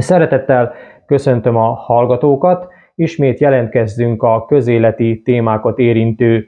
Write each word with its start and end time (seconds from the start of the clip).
Szeretettel 0.00 0.72
köszöntöm 1.06 1.56
a 1.56 1.74
hallgatókat. 1.74 2.68
Ismét 2.94 3.40
jelentkezzünk 3.40 4.22
a 4.22 4.44
közéleti 4.44 5.22
témákat 5.22 5.78
érintő 5.78 6.46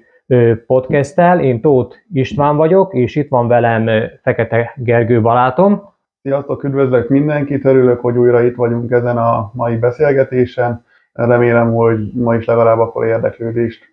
podcasttel. 0.66 1.40
Én 1.40 1.60
Tóth 1.60 1.96
István 2.12 2.56
vagyok, 2.56 2.94
és 2.94 3.16
itt 3.16 3.28
van 3.28 3.48
velem 3.48 3.88
Fekete 4.22 4.72
Gergő 4.76 5.20
barátom. 5.20 5.82
Sziasztok, 6.22 6.64
üdvözlök 6.64 7.08
mindenkit, 7.08 7.64
örülök, 7.64 8.00
hogy 8.00 8.16
újra 8.16 8.42
itt 8.42 8.54
vagyunk 8.54 8.90
ezen 8.90 9.16
a 9.16 9.50
mai 9.54 9.76
beszélgetésen. 9.76 10.84
Remélem, 11.12 11.74
hogy 11.74 12.12
ma 12.14 12.34
is 12.34 12.44
legalább 12.44 12.78
akkor 12.78 13.06
érdeklődést 13.06 13.84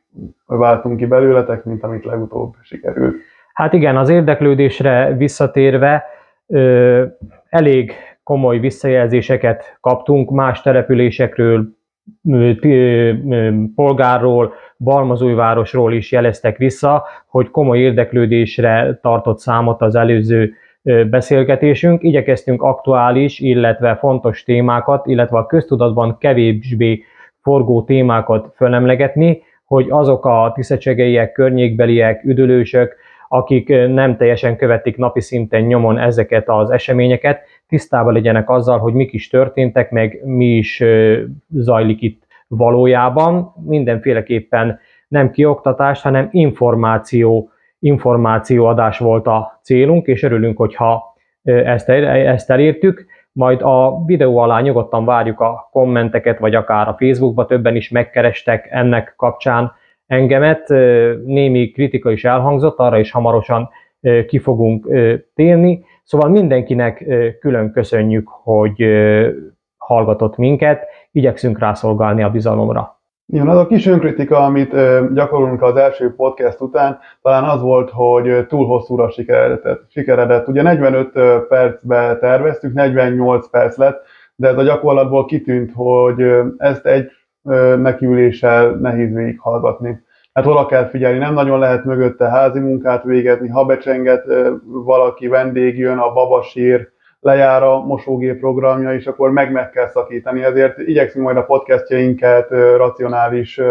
váltunk 0.45 0.98
ki 0.98 1.05
belőletek, 1.05 1.63
mint 1.63 1.84
amit 1.84 2.05
legutóbb 2.05 2.55
sikerült. 2.62 3.16
Hát 3.53 3.73
igen, 3.73 3.98
az 3.98 4.09
érdeklődésre 4.09 5.16
visszatérve, 5.17 6.05
elég 7.49 7.94
komoly 8.29 8.59
visszajelzéseket 8.59 9.77
kaptunk 9.81 10.29
más 10.29 10.61
településekről, 10.61 11.67
polgárról, 13.75 14.53
Balmazújvárosról 14.77 15.93
is 15.93 16.11
jeleztek 16.11 16.57
vissza, 16.57 17.05
hogy 17.27 17.49
komoly 17.49 17.79
érdeklődésre 17.79 18.99
tartott 19.02 19.39
számot 19.39 19.81
az 19.81 19.95
előző 19.95 20.53
beszélgetésünk. 21.09 22.03
Igyekeztünk 22.03 22.61
aktuális, 22.61 23.39
illetve 23.39 23.95
fontos 23.95 24.43
témákat, 24.43 25.05
illetve 25.05 25.38
a 25.38 25.45
köztudatban 25.45 26.17
kevésbé 26.17 27.03
forgó 27.41 27.83
témákat 27.83 28.53
fölemlegetni, 28.55 29.41
hogy 29.66 29.85
azok 29.89 30.25
a 30.25 30.52
tiszecsegeiek, 30.55 31.31
környékbeliek, 31.31 32.23
üdülősök, 32.23 32.95
akik 33.27 33.67
nem 33.69 34.17
teljesen 34.17 34.57
követik 34.57 34.97
napi 34.97 35.21
szinten 35.21 35.61
nyomon 35.61 35.97
ezeket 35.97 36.49
az 36.49 36.69
eseményeket, 36.69 37.41
tisztában 37.70 38.14
legyenek 38.14 38.50
azzal, 38.50 38.80
hogy 38.80 38.94
mik 38.94 39.14
is 39.14 39.28
történtek, 39.28 39.92
meg 39.92 40.22
mi 40.25 40.45
is 40.45 40.84
zajlik 41.50 42.02
itt 42.02 42.28
valójában. 42.48 43.53
Mindenféleképpen 43.66 44.80
nem 45.08 45.31
kioktatás, 45.31 46.02
hanem 46.02 46.28
információ, 46.31 47.50
információadás 47.80 48.98
volt 48.98 49.28
a 49.28 49.59
célunk, 49.64 50.08
és 50.08 50.23
örülünk, 50.23 50.58
hogyha 50.58 51.16
ezt, 51.44 51.89
ezt 51.89 52.50
elértük. 52.50 53.06
Majd 53.31 53.61
a 53.61 54.04
videó 54.06 54.38
alá 54.38 54.61
nyugodtan 54.61 55.06
várjuk 55.06 55.39
a 55.39 55.70
kommenteket, 55.72 56.39
vagy 56.39 56.56
akár 56.56 56.88
a 56.88 56.95
Facebookba 57.00 57.45
többen 57.45 57.76
is 57.76 57.89
megkerestek 57.89 58.67
ennek 58.72 59.14
kapcsán 59.17 59.72
engemet. 60.08 60.67
Némi 61.26 61.72
kritika 61.72 62.11
is 62.11 62.26
elhangzott, 62.26 62.78
arra 62.78 63.00
is 63.00 63.11
hamarosan 63.11 63.70
ki 64.28 64.39
fogunk 64.39 64.88
térni. 65.36 65.83
Szóval 66.09 66.29
mindenkinek 66.29 67.05
külön 67.39 67.71
köszönjük, 67.71 68.27
hogy 68.27 68.83
hallgatott 69.77 70.38
minket, 70.38 70.88
igyekszünk 71.11 71.59
rászolgálni 71.59 72.23
a 72.23 72.29
bizalomra. 72.29 72.99
Igen, 73.25 73.47
az 73.47 73.57
a 73.57 73.67
kis 73.67 73.85
önkritika, 73.88 74.37
amit 74.37 74.75
gyakorolunk 75.13 75.61
az 75.61 75.75
első 75.75 76.15
podcast 76.15 76.61
után, 76.61 76.99
talán 77.21 77.43
az 77.43 77.61
volt, 77.61 77.89
hogy 77.89 78.45
túl 78.47 78.65
hosszúra 78.65 79.09
sikeredett. 79.09 79.85
sikeredett. 79.89 80.47
Ugye 80.47 80.61
45 80.61 81.11
percbe 81.47 82.17
terveztük, 82.17 82.73
48 82.73 83.49
perc 83.49 83.77
lett, 83.77 84.02
de 84.35 84.47
ez 84.47 84.57
a 84.57 84.63
gyakorlatból 84.63 85.25
kitűnt, 85.25 85.71
hogy 85.75 86.23
ezt 86.57 86.85
egy 86.85 87.11
nekiüléssel 87.77 88.69
nehéz 88.71 89.13
végighallgatni. 89.13 90.03
Hát 90.33 90.45
oda 90.45 90.66
kell 90.66 90.88
figyelni, 90.89 91.17
nem 91.17 91.33
nagyon 91.33 91.59
lehet 91.59 91.85
mögötte 91.85 92.30
házi 92.30 92.59
munkát 92.59 93.03
végezni, 93.03 93.47
ha 93.47 93.66
becsenget 93.66 94.25
valaki, 94.63 95.27
vendég 95.27 95.77
jön, 95.77 95.97
a 95.97 96.13
babasír, 96.13 96.89
lejár 97.19 97.63
a 97.63 97.80
mosógép 97.80 98.39
programja, 98.39 98.94
és 98.94 99.08
akkor 99.08 99.31
meg 99.31 99.52
meg 99.52 99.69
kell 99.69 99.88
szakítani. 99.88 100.44
Ezért 100.44 100.77
igyekszünk 100.77 101.25
majd 101.25 101.38
a 101.38 101.45
podcastjainket 101.45 102.49
racionális 102.77 103.61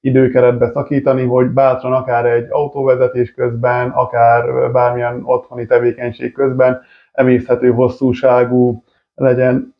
időkeretbe 0.00 0.70
szakítani, 0.70 1.24
hogy 1.24 1.46
bátran 1.46 1.92
akár 1.92 2.26
egy 2.26 2.46
autóvezetés 2.50 3.32
közben, 3.32 3.90
akár 3.90 4.72
bármilyen 4.72 5.22
otthoni 5.24 5.66
tevékenység 5.66 6.32
közben 6.32 6.80
emészhető 7.12 7.70
hosszúságú 7.70 8.84
legyen. 9.14 9.73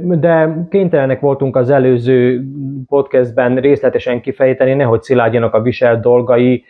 De 0.00 0.66
kénytelenek 0.70 1.20
voltunk 1.20 1.56
az 1.56 1.70
előző 1.70 2.44
podcastben 2.86 3.56
részletesen 3.56 4.20
kifejteni, 4.20 4.74
nehogy 4.74 5.02
szilárdjanak 5.02 5.54
a 5.54 5.62
viselt 5.62 6.00
dolgai, 6.00 6.64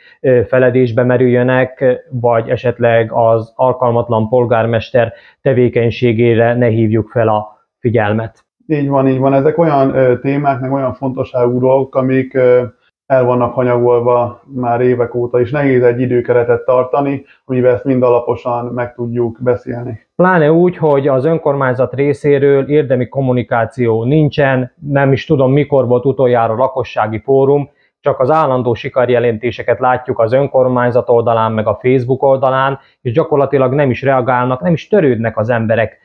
feledésbe 0.47 1.03
merüljönek, 1.03 1.85
vagy 2.11 2.49
esetleg 2.49 3.13
az 3.13 3.53
alkalmatlan 3.57 4.29
polgármester 4.29 5.13
tevékenységére 5.43 6.55
ne 6.55 6.67
hívjuk 6.67 7.09
fel 7.09 7.29
a 7.29 7.67
figyelmet. 7.79 8.45
Így 8.67 8.89
van, 8.89 9.09
így 9.09 9.19
van. 9.19 9.35
Ezek 9.35 9.59
olyan 9.59 10.19
témák, 10.21 10.61
meg 10.61 10.73
olyan 10.73 10.95
fontosságú 10.95 11.61
dolgok, 11.61 11.95
amik 11.95 12.39
el 13.11 13.25
vannak 13.25 13.55
hanyagolva 13.55 14.41
már 14.55 14.81
évek 14.81 15.15
óta, 15.15 15.41
és 15.41 15.51
nehéz 15.51 15.83
egy 15.83 16.01
időkeretet 16.01 16.65
tartani, 16.65 17.25
amivel 17.45 17.75
ezt 17.75 17.85
mind 17.85 18.03
alaposan 18.03 18.67
meg 18.67 18.95
tudjuk 18.95 19.39
beszélni. 19.43 20.07
Pláne 20.17 20.53
úgy, 20.53 20.77
hogy 20.77 21.09
az 21.09 21.25
önkormányzat 21.25 21.95
részéről 21.95 22.69
érdemi 22.69 23.09
kommunikáció 23.09 24.05
nincsen, 24.05 24.73
nem 24.89 25.13
is 25.13 25.27
tudom 25.27 25.53
mikor 25.53 25.87
volt 25.87 26.05
utoljára 26.05 26.55
lakossági 26.55 27.19
fórum, 27.19 27.71
csak 28.01 28.21
az 28.21 28.31
állandó 28.31 28.75
sikerjelentéseket 28.75 29.79
látjuk 29.79 30.19
az 30.19 30.33
önkormányzat 30.33 31.09
oldalán, 31.09 31.53
meg 31.53 31.67
a 31.67 31.79
Facebook 31.83 32.23
oldalán, 32.23 32.79
és 33.03 33.13
gyakorlatilag 33.13 33.73
nem 33.73 33.91
is 33.91 34.03
reagálnak, 34.03 34.61
nem 34.61 34.73
is 34.73 34.89
törődnek 34.89 35.39
az 35.39 35.51
emberek 35.51 35.99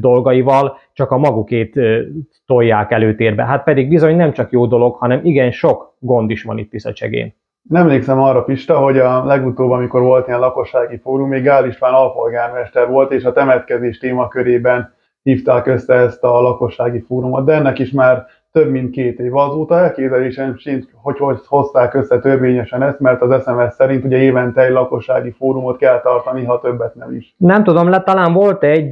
dolgaival, 0.00 0.78
csak 0.92 1.10
a 1.10 1.18
magukét 1.18 1.80
tolják 2.46 2.90
előtérbe. 2.90 3.44
Hát 3.44 3.64
pedig 3.64 3.88
bizony 3.88 4.16
nem 4.16 4.32
csak 4.32 4.50
jó 4.50 4.66
dolog, 4.66 4.96
hanem 4.96 5.20
igen 5.22 5.50
sok 5.50 5.94
gond 5.98 6.30
is 6.30 6.42
van 6.42 6.58
itt 6.58 6.70
Tiszacsegén. 6.70 7.34
Nem 7.62 7.82
emlékszem 7.82 8.20
arra, 8.20 8.42
Pista, 8.42 8.78
hogy 8.78 8.98
a 8.98 9.24
legutóbb, 9.24 9.70
amikor 9.70 10.02
volt 10.02 10.26
ilyen 10.26 10.40
lakossági 10.40 10.96
fórum, 10.96 11.28
még 11.28 11.42
Gál 11.42 11.66
István 11.66 11.92
alpolgármester 11.92 12.88
volt, 12.88 13.12
és 13.12 13.24
a 13.24 13.32
temetkezés 13.32 13.98
témakörében 13.98 14.94
hívták 15.22 15.66
össze 15.66 15.94
ezt 15.94 16.24
a 16.24 16.40
lakossági 16.40 17.00
fórumot, 17.00 17.44
de 17.44 17.52
ennek 17.52 17.78
is 17.78 17.90
már 17.90 18.26
több 18.52 18.70
mint 18.70 18.90
két 18.90 19.18
év. 19.18 19.36
Azóta 19.36 19.78
elképzelésem 19.78 20.56
sincs, 20.56 20.84
hogy 21.02 21.18
hogy 21.18 21.38
hozták 21.46 21.94
össze 21.94 22.18
törvényesen 22.18 22.82
ezt, 22.82 23.00
mert 23.00 23.22
az 23.22 23.42
SMS 23.42 23.74
szerint 23.74 24.04
ugye 24.04 24.16
évente 24.16 24.62
egy 24.62 24.72
lakossági 24.72 25.30
fórumot 25.30 25.76
kell 25.76 26.00
tartani, 26.00 26.44
ha 26.44 26.60
többet 26.60 26.94
nem 26.94 27.14
is. 27.14 27.34
Nem 27.36 27.64
tudom, 27.64 27.88
le, 27.88 28.02
talán 28.02 28.32
volt 28.32 28.62
egy, 28.62 28.90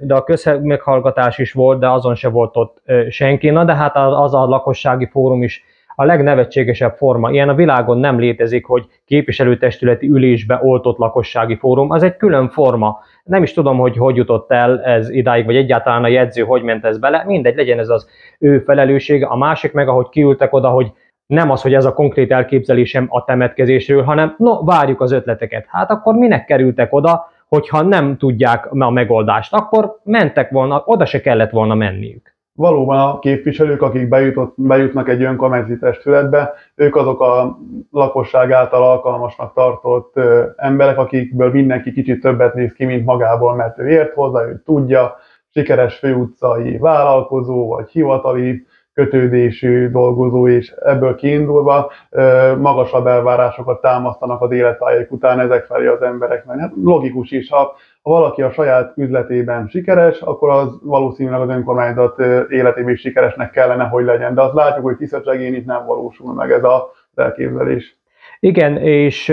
de 0.00 0.14
a 0.14 0.24
közmeghallgatás 0.24 1.38
is 1.38 1.52
volt, 1.52 1.78
de 1.78 1.90
azon 1.90 2.14
se 2.14 2.28
volt 2.28 2.56
ott 2.56 2.82
senki. 3.08 3.50
Na 3.50 3.64
de 3.64 3.74
hát 3.74 3.96
az 3.96 4.34
a 4.34 4.46
lakossági 4.46 5.06
fórum 5.06 5.42
is 5.42 5.64
a 5.94 6.04
legnevetségesebb 6.04 6.96
forma. 6.96 7.30
Ilyen 7.30 7.48
a 7.48 7.54
világon 7.54 7.98
nem 7.98 8.18
létezik, 8.18 8.64
hogy 8.64 8.86
képviselőtestületi 9.04 10.08
ülésbe 10.08 10.60
oltott 10.62 10.98
lakossági 10.98 11.56
fórum. 11.56 11.90
Az 11.90 12.02
egy 12.02 12.16
külön 12.16 12.48
forma. 12.48 13.00
Nem 13.24 13.42
is 13.42 13.52
tudom, 13.52 13.78
hogy 13.78 13.96
hogy 13.96 14.16
jutott 14.16 14.52
el 14.52 14.82
ez 14.82 15.10
idáig, 15.10 15.44
vagy 15.44 15.56
egyáltalán 15.56 16.04
a 16.04 16.08
jegyző 16.08 16.42
hogy 16.42 16.62
ment 16.62 16.84
ez 16.84 16.98
bele. 16.98 17.22
Mindegy, 17.26 17.56
legyen 17.56 17.78
ez 17.78 17.88
az 17.88 18.08
ő 18.38 18.58
felelőssége. 18.58 19.26
A 19.26 19.36
másik 19.36 19.72
meg, 19.72 19.88
ahogy 19.88 20.08
kiültek 20.08 20.52
oda, 20.52 20.68
hogy 20.68 20.92
nem 21.26 21.50
az, 21.50 21.62
hogy 21.62 21.74
ez 21.74 21.84
a 21.84 21.92
konkrét 21.92 22.32
elképzelésem 22.32 23.06
a 23.08 23.24
temetkezésről, 23.24 24.02
hanem 24.02 24.34
no, 24.38 24.64
várjuk 24.64 25.00
az 25.00 25.12
ötleteket. 25.12 25.64
Hát 25.68 25.90
akkor 25.90 26.14
minek 26.14 26.44
kerültek 26.44 26.92
oda, 26.92 27.30
hogyha 27.48 27.82
nem 27.82 28.16
tudják 28.16 28.72
a 28.72 28.90
megoldást? 28.90 29.54
Akkor 29.54 29.98
mentek 30.04 30.50
volna, 30.50 30.82
oda 30.84 31.04
se 31.04 31.20
kellett 31.20 31.50
volna 31.50 31.74
menniük 31.74 32.31
valóban 32.62 32.98
a 32.98 33.18
képviselők, 33.18 33.82
akik 33.82 34.08
bejutott, 34.08 34.54
bejutnak 34.56 35.08
egy 35.08 35.22
önkormányzati 35.22 35.78
testületbe, 35.78 36.54
ők 36.74 36.96
azok 36.96 37.20
a 37.20 37.58
lakosság 37.90 38.52
által 38.52 38.82
alkalmasnak 38.82 39.54
tartott 39.54 40.16
ö, 40.16 40.44
emberek, 40.56 40.98
akikből 40.98 41.50
mindenki 41.50 41.92
kicsit 41.92 42.20
többet 42.20 42.54
néz 42.54 42.72
ki, 42.72 42.84
mint 42.84 43.04
magából, 43.04 43.54
mert 43.54 43.78
ő 43.78 43.88
ért 43.88 44.14
hozzá, 44.14 44.42
ő 44.42 44.62
tudja, 44.64 45.16
sikeres 45.50 45.98
főutcai 45.98 46.78
vállalkozó 46.78 47.68
vagy 47.68 47.90
hivatali 47.90 48.66
kötődésű 48.94 49.90
dolgozó, 49.90 50.48
és 50.48 50.74
ebből 50.84 51.14
kiindulva 51.14 51.90
ö, 52.10 52.56
magasabb 52.56 53.06
elvárásokat 53.06 53.80
támasztanak 53.80 54.40
az 54.40 54.50
életpályáik 54.50 55.12
után 55.12 55.40
ezek 55.40 55.64
felé 55.64 55.86
az 55.86 56.02
embereknek. 56.02 56.58
Hát 56.58 56.72
logikus 56.82 57.30
is, 57.30 57.50
ha 57.50 57.74
ha 58.02 58.10
valaki 58.10 58.42
a 58.42 58.50
saját 58.50 58.92
üzletében 58.96 59.68
sikeres, 59.68 60.20
akkor 60.20 60.50
az 60.50 60.78
valószínűleg 60.82 61.40
az 61.40 61.48
önkormányzat 61.48 62.18
életében 62.48 62.92
is 62.92 63.00
sikeresnek 63.00 63.50
kellene, 63.50 63.84
hogy 63.84 64.04
legyen. 64.04 64.34
De 64.34 64.42
azt 64.42 64.54
látjuk, 64.54 64.84
hogy 64.84 64.96
Tiszacsegén 64.96 65.54
itt 65.54 65.66
nem 65.66 65.86
valósul 65.86 66.34
meg 66.34 66.50
ez 66.50 66.64
az 66.64 66.82
elképzelés. 67.14 67.96
Igen, 68.40 68.76
és 68.76 69.28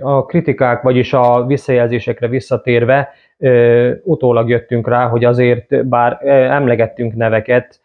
a 0.00 0.24
kritikák, 0.24 0.82
vagyis 0.82 1.12
a 1.12 1.44
visszajelzésekre 1.46 2.28
visszatérve, 2.28 3.12
utólag 4.02 4.48
jöttünk 4.48 4.88
rá, 4.88 5.08
hogy 5.08 5.24
azért, 5.24 5.86
bár 5.86 6.18
emlegettünk 6.26 7.14
neveket, 7.14 7.80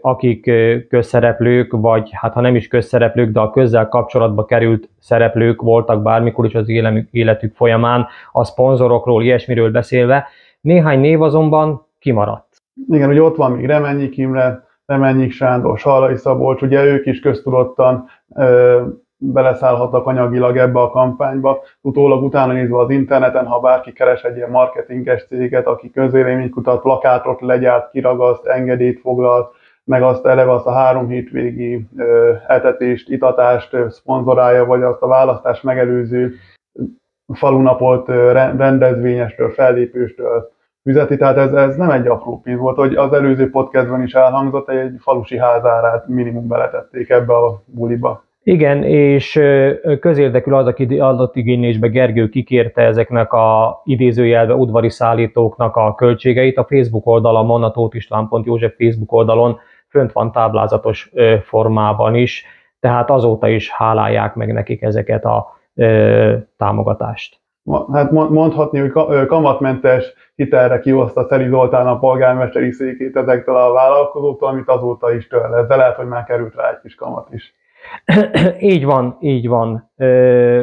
akik 0.00 0.50
közszereplők, 0.88 1.72
vagy 1.72 2.08
hát 2.12 2.32
ha 2.32 2.40
nem 2.40 2.54
is 2.54 2.68
közszereplők, 2.68 3.32
de 3.32 3.40
a 3.40 3.50
közzel 3.50 3.88
kapcsolatba 3.88 4.44
került 4.44 4.88
szereplők 4.98 5.62
voltak 5.62 6.02
bármikor 6.02 6.44
is 6.46 6.54
az 6.54 6.68
életük 7.10 7.54
folyamán, 7.54 8.06
a 8.32 8.44
szponzorokról, 8.44 9.22
ilyesmiről 9.22 9.70
beszélve. 9.70 10.26
Néhány 10.60 11.00
név 11.00 11.22
azonban 11.22 11.86
kimaradt. 11.98 12.46
Igen, 12.88 13.08
ugye 13.08 13.22
ott 13.22 13.36
van 13.36 13.52
még 13.52 13.66
Remennyik 13.66 14.16
Imre, 14.16 14.64
Remennyik 14.86 15.32
Sándor, 15.32 15.78
Salai 15.78 16.16
Szabolcs, 16.16 16.62
ugye 16.62 16.84
ők 16.84 17.06
is 17.06 17.20
köztudottan 17.20 18.08
beleszállhatnak 19.22 20.06
anyagilag 20.06 20.56
ebbe 20.56 20.80
a 20.80 20.90
kampányba. 20.90 21.62
Utólag 21.80 22.22
utána 22.22 22.52
nézve 22.52 22.78
az 22.78 22.90
interneten, 22.90 23.46
ha 23.46 23.60
bárki 23.60 23.92
keres 23.92 24.22
egy 24.22 24.36
ilyen 24.36 24.50
marketinges 24.50 25.26
céget, 25.26 25.66
aki 25.66 25.90
közvéleménykutat, 25.90 26.82
plakátot 26.82 27.40
legyárt, 27.40 27.90
kiragaszt, 27.90 28.46
engedélyt 28.46 29.00
foglalt, 29.00 29.54
meg 29.84 30.02
azt 30.02 30.26
eleve 30.26 30.52
azt 30.52 30.66
a 30.66 30.72
három 30.72 31.08
hétvégi 31.08 31.86
ö, 31.96 32.32
etetést, 32.46 33.08
itatást 33.08 33.72
ö, 33.72 33.86
szponzorálja, 33.88 34.64
vagy 34.64 34.82
azt 34.82 35.02
a 35.02 35.06
választás 35.06 35.60
megelőző 35.60 36.34
falunapot 37.32 38.08
ö, 38.08 38.32
rendezvényestől, 38.32 39.50
fellépőstől 39.50 40.50
üzeti, 40.82 41.16
tehát 41.16 41.36
ez, 41.36 41.52
ez 41.52 41.76
nem 41.76 41.90
egy 41.90 42.06
apró 42.06 42.40
pénz 42.40 42.58
volt, 42.58 42.76
hogy 42.76 42.94
az 42.94 43.12
előző 43.12 43.50
podcastban 43.50 44.02
is 44.02 44.14
elhangzott, 44.14 44.68
egy 44.68 44.94
falusi 45.00 45.38
házárát 45.38 46.08
minimum 46.08 46.46
beletették 46.46 47.10
ebbe 47.10 47.34
a 47.34 47.62
buliba. 47.64 48.24
Igen, 48.44 48.82
és 48.82 49.40
közérdekül 50.00 50.54
adatigénylésbe 50.98 51.88
Gergő 51.88 52.28
kikérte 52.28 52.82
ezeknek 52.82 53.32
a 53.32 53.80
idézőjelve 53.84 54.54
udvari 54.54 54.90
szállítóknak 54.90 55.76
a 55.76 55.94
költségeit. 55.94 56.58
A 56.58 56.66
Facebook 56.68 57.06
oldalon, 57.06 57.62
a 57.62 57.70
tótistván.józsef 57.70 58.74
Facebook 58.78 59.12
oldalon 59.12 59.58
fönt 59.88 60.12
van 60.12 60.32
táblázatos 60.32 61.12
formában 61.42 62.14
is, 62.14 62.44
tehát 62.80 63.10
azóta 63.10 63.48
is 63.48 63.70
hálálják 63.70 64.34
meg 64.34 64.52
nekik 64.52 64.82
ezeket 64.82 65.24
a 65.24 65.58
támogatást. 66.56 67.40
Hát 67.92 68.10
mondhatni, 68.10 68.78
hogy 68.78 69.26
kamatmentes 69.26 70.12
hitelre 70.34 70.80
kihozta 70.80 71.26
Szeli 71.28 71.48
Zoltán 71.48 71.86
a 71.86 71.98
polgármesteri 71.98 72.72
székét 72.72 73.16
ezektől 73.16 73.56
a 73.56 73.72
vállalkozóktól, 73.72 74.48
amit 74.48 74.68
azóta 74.68 75.14
is 75.14 75.26
tőle. 75.26 75.66
De 75.66 75.76
lehet, 75.76 75.96
hogy 75.96 76.06
már 76.06 76.24
került 76.24 76.54
rá 76.54 76.70
egy 76.70 76.80
kis 76.82 76.94
kamat 76.94 77.28
is. 77.30 77.54
így 78.74 78.84
van, 78.84 79.16
így 79.20 79.48
van. 79.48 79.90
Ö, 79.96 80.62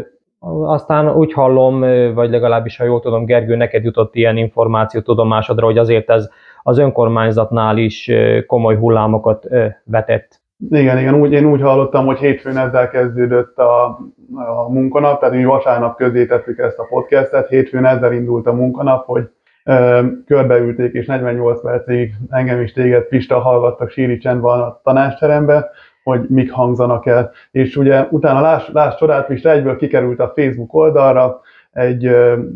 aztán 0.66 1.10
úgy 1.10 1.34
hallom, 1.34 1.80
vagy 2.14 2.30
legalábbis, 2.30 2.78
ha 2.78 2.84
jól 2.84 3.00
tudom, 3.00 3.26
Gergő, 3.26 3.56
neked 3.56 3.84
jutott 3.84 4.16
ilyen 4.16 4.38
információ 4.38 5.02
tudomásodra, 5.02 5.66
hogy 5.66 5.78
azért 5.78 6.10
ez 6.10 6.30
az 6.64 6.78
önkormányzatnál 6.78 7.78
is 7.78 8.12
komoly 8.48 8.76
hullámokat 8.76 9.48
vetett. 9.84 10.42
Igen, 10.70 10.98
igen, 10.98 11.14
úgy, 11.14 11.32
én 11.32 11.46
úgy 11.46 11.62
hallottam, 11.62 12.06
hogy 12.06 12.18
hétfőn 12.18 12.58
ezzel 12.58 12.90
kezdődött 12.90 13.58
a, 13.58 13.86
a 14.34 14.70
munkanap, 14.70 15.20
tehát 15.20 15.36
mi 15.36 15.44
vasárnap 15.44 15.98
közé 15.98 16.26
tettük 16.26 16.58
ezt 16.58 16.78
a 16.78 16.88
podcastet, 16.90 17.48
hétfőn 17.48 17.86
ezzel 17.86 18.14
indult 18.14 18.48
a 18.48 18.54
munkanap, 18.54 19.06
hogy 19.06 19.30
ö, 19.64 20.06
körbeülték, 20.26 20.94
és 20.94 21.06
48 21.06 21.62
percig 21.62 22.14
engem 22.30 22.62
is 22.62 22.74
téged, 22.74 23.04
Pista, 23.04 23.40
hallgattak 23.40 23.90
síri 23.90 24.18
csendben 24.18 24.60
a 24.60 24.80
tanácsterembe, 24.84 25.70
hogy 26.04 26.26
mik 26.30 26.52
hangzanak 26.52 27.06
el. 27.06 27.32
És 27.52 27.76
ugye 27.76 28.08
utána 28.10 28.62
láss 28.74 28.96
csodát, 28.98 29.28
Pista 29.28 29.52
egyből 29.52 29.76
kikerült 29.76 30.20
a 30.20 30.32
Facebook 30.36 30.74
oldalra, 30.74 31.42
egy 31.72 32.10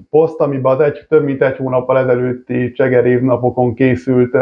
poszt, 0.10 0.42
amiben 0.42 0.74
az 0.74 0.80
egy, 0.80 1.06
több 1.10 1.24
mint 1.24 1.42
egy 1.42 1.58
hónappal 1.58 1.98
ezelőtti 1.98 2.72
Cseger 2.72 3.06
évnapokon 3.06 3.74
készült 3.74 4.38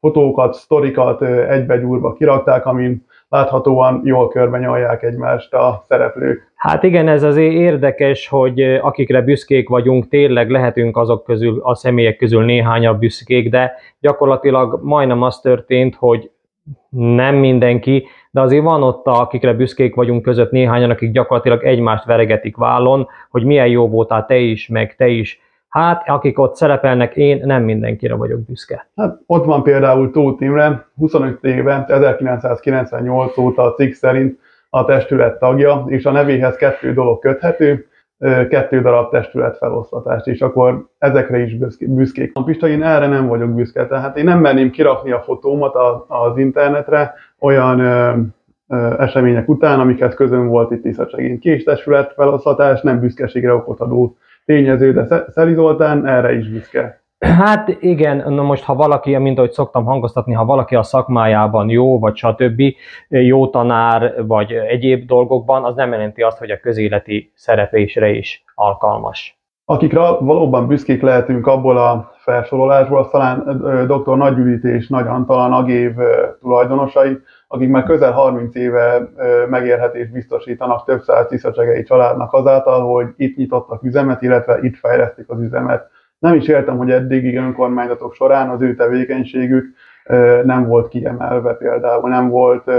fotókat, 0.00 0.54
sztorikat 0.54 1.22
egybegyúrva 1.22 2.12
kirakták, 2.12 2.66
amin 2.66 3.06
láthatóan 3.28 4.00
jól 4.04 4.28
körbenyalják 4.28 5.02
egymást 5.02 5.54
a 5.54 5.84
szereplők. 5.88 6.52
Hát 6.54 6.82
igen, 6.82 7.08
ez 7.08 7.22
azért 7.22 7.52
érdekes, 7.52 8.28
hogy 8.28 8.60
akikre 8.62 9.22
büszkék 9.22 9.68
vagyunk, 9.68 10.08
tényleg 10.08 10.50
lehetünk 10.50 10.96
azok 10.96 11.24
közül, 11.24 11.60
a 11.62 11.74
személyek 11.74 12.16
közül 12.16 12.44
néhányabb 12.44 12.98
büszkék, 12.98 13.50
de 13.50 13.72
gyakorlatilag 14.00 14.80
majdnem 14.82 15.22
az 15.22 15.40
történt, 15.40 15.94
hogy 15.94 16.30
nem 16.88 17.34
mindenki, 17.34 18.06
de 18.30 18.40
azért 18.40 18.64
van 18.64 18.82
ott, 18.82 19.06
akikre 19.06 19.52
büszkék 19.52 19.94
vagyunk 19.94 20.22
között 20.22 20.50
néhányan, 20.50 20.90
akik 20.90 21.12
gyakorlatilag 21.12 21.64
egymást 21.64 22.04
veregetik 22.04 22.56
vállon, 22.56 23.08
hogy 23.30 23.44
milyen 23.44 23.68
jó 23.68 23.88
voltál 23.88 24.26
te 24.26 24.36
is, 24.36 24.68
meg 24.68 24.96
te 24.96 25.06
is, 25.06 25.40
Hát, 25.72 26.08
akik 26.08 26.38
ott 26.38 26.56
szerepelnek, 26.56 27.16
én 27.16 27.40
nem 27.44 27.62
mindenkire 27.62 28.14
vagyok 28.14 28.40
büszke. 28.40 28.88
Hát 28.96 29.18
ott 29.26 29.44
van 29.44 29.62
például 29.62 30.10
Tóth 30.10 30.42
Imre, 30.42 30.86
25 30.96 31.44
éve, 31.44 31.84
1998 31.88 33.38
óta 33.38 33.62
a 33.62 33.74
cikk 33.74 33.92
szerint 33.92 34.38
a 34.70 34.84
testület 34.84 35.38
tagja, 35.38 35.84
és 35.86 36.04
a 36.04 36.10
nevéhez 36.10 36.56
kettő 36.56 36.92
dolog 36.92 37.18
köthető, 37.18 37.86
kettő 38.48 38.80
darab 38.80 39.10
testület 39.10 39.56
feloszlatást, 39.56 40.26
és 40.26 40.40
akkor 40.40 40.86
ezekre 40.98 41.38
is 41.38 41.56
büszkék. 41.80 42.30
A 42.34 42.44
Pista, 42.44 42.68
én 42.68 42.82
erre 42.82 43.06
nem 43.06 43.26
vagyok 43.26 43.54
büszke, 43.54 43.86
tehát 43.86 44.16
én 44.16 44.24
nem 44.24 44.40
merném 44.40 44.70
kirakni 44.70 45.10
a 45.10 45.20
fotómat 45.20 45.74
az 46.06 46.38
internetre 46.38 47.14
olyan 47.38 47.80
események 48.98 49.48
után, 49.48 49.80
amikhez 49.80 50.14
közön 50.14 50.46
volt 50.46 50.70
itt 50.70 50.82
Tiszacsegén. 50.82 51.38
Kés 51.38 51.62
testület 51.62 52.12
feloszlatás 52.12 52.80
nem 52.80 53.00
büszkeségre 53.00 53.54
okot 53.54 53.80
adó 53.80 54.16
tényező, 54.44 54.92
de 54.92 55.24
Szeli 55.28 55.54
Zoltán 55.54 56.06
erre 56.06 56.34
is 56.34 56.48
büszke. 56.48 57.01
Hát 57.22 57.68
igen, 57.80 58.32
na 58.32 58.42
most 58.42 58.64
ha 58.64 58.74
valaki, 58.74 59.16
mint 59.16 59.38
ahogy 59.38 59.50
szoktam 59.50 59.84
hangoztatni, 59.84 60.32
ha 60.32 60.44
valaki 60.44 60.74
a 60.74 60.82
szakmájában 60.82 61.68
jó, 61.68 61.98
vagy 61.98 62.16
stb., 62.16 62.62
jó 63.08 63.48
tanár, 63.48 64.26
vagy 64.26 64.52
egyéb 64.52 65.06
dolgokban, 65.06 65.64
az 65.64 65.74
nem 65.74 65.92
jelenti 65.92 66.22
azt, 66.22 66.38
hogy 66.38 66.50
a 66.50 66.60
közéleti 66.60 67.32
szerepésre 67.34 68.10
is 68.10 68.44
alkalmas. 68.54 69.40
Akikre 69.64 70.00
valóban 70.00 70.66
büszkék 70.66 71.02
lehetünk 71.02 71.46
abból 71.46 71.76
a 71.76 72.12
felsorolásból, 72.16 72.98
az 72.98 73.08
talán 73.10 73.62
dr. 73.86 74.16
Nagy 74.16 74.36
Judit 74.36 74.64
és 74.64 74.88
Nagy 74.88 75.06
Antal, 75.06 75.40
a 75.40 75.48
Nagév 75.48 75.92
tulajdonosai, 76.40 77.18
akik 77.48 77.68
már 77.68 77.82
közel 77.82 78.12
30 78.12 78.54
éve 78.54 79.08
megérhetést 79.50 80.12
biztosítanak 80.12 80.84
több 80.84 81.02
száz 81.02 81.26
tiszacsegei 81.26 81.82
családnak 81.82 82.32
azáltal, 82.32 82.92
hogy 82.92 83.06
itt 83.16 83.36
nyitottak 83.36 83.82
üzemet, 83.82 84.22
illetve 84.22 84.58
itt 84.62 84.76
fejlesztik 84.76 85.30
az 85.30 85.40
üzemet. 85.40 85.90
Nem 86.22 86.34
is 86.34 86.48
értem, 86.48 86.76
hogy 86.76 86.90
eddigi 86.90 87.36
önkormányzatok 87.36 88.14
során 88.14 88.48
az 88.48 88.62
ő 88.62 88.74
tevékenységük 88.74 89.74
nem 90.44 90.66
volt 90.66 90.88
kiemelve 90.88 91.54
például, 91.54 92.08
nem 92.08 92.28
volt 92.28 92.70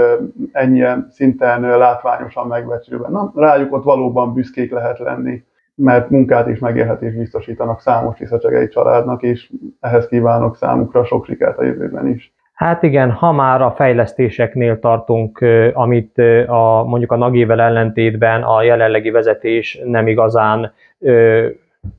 ennyien 0.52 1.06
szinten 1.10 1.60
látványosan 1.60 2.46
megbecsülve. 2.46 3.08
Na, 3.08 3.32
rájuk 3.34 3.72
ott 3.72 3.84
valóban 3.84 4.34
büszkék 4.34 4.72
lehet 4.72 4.98
lenni, 4.98 5.42
mert 5.74 6.10
munkát 6.10 6.46
és 6.46 6.58
megélhetést 6.58 7.16
biztosítanak 7.16 7.80
számos 7.80 8.16
tiszacsegei 8.16 8.68
családnak, 8.68 9.22
és 9.22 9.50
ehhez 9.80 10.08
kívánok 10.08 10.56
számukra 10.56 11.04
sok 11.04 11.24
sikert 11.24 11.58
a 11.58 11.64
jövőben 11.64 12.08
is. 12.08 12.32
Hát 12.54 12.82
igen, 12.82 13.10
ha 13.10 13.32
már 13.32 13.62
a 13.62 13.70
fejlesztéseknél 13.70 14.78
tartunk, 14.78 15.44
amit 15.72 16.18
a, 16.46 16.84
mondjuk 16.86 17.12
a 17.12 17.16
nagével 17.16 17.60
ellentétben 17.60 18.42
a 18.42 18.62
jelenlegi 18.62 19.10
vezetés 19.10 19.80
nem 19.84 20.06
igazán 20.06 20.72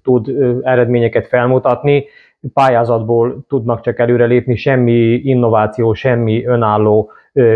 tud 0.04 0.30
eredményeket 0.64 1.28
felmutatni, 1.28 2.06
pályázatból 2.54 3.46
tudnak 3.48 3.82
csak 3.82 4.00
előrelépni, 4.00 4.56
semmi 4.56 5.14
innováció, 5.24 5.94
semmi 5.94 6.46
önálló 6.46 7.12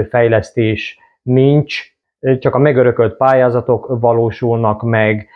fejlesztés 0.09 0.97
nincs, 1.21 1.81
csak 2.39 2.55
a 2.55 2.59
megörökölt 2.59 3.17
pályázatok 3.17 3.99
valósulnak 3.99 4.83
meg, 4.83 5.27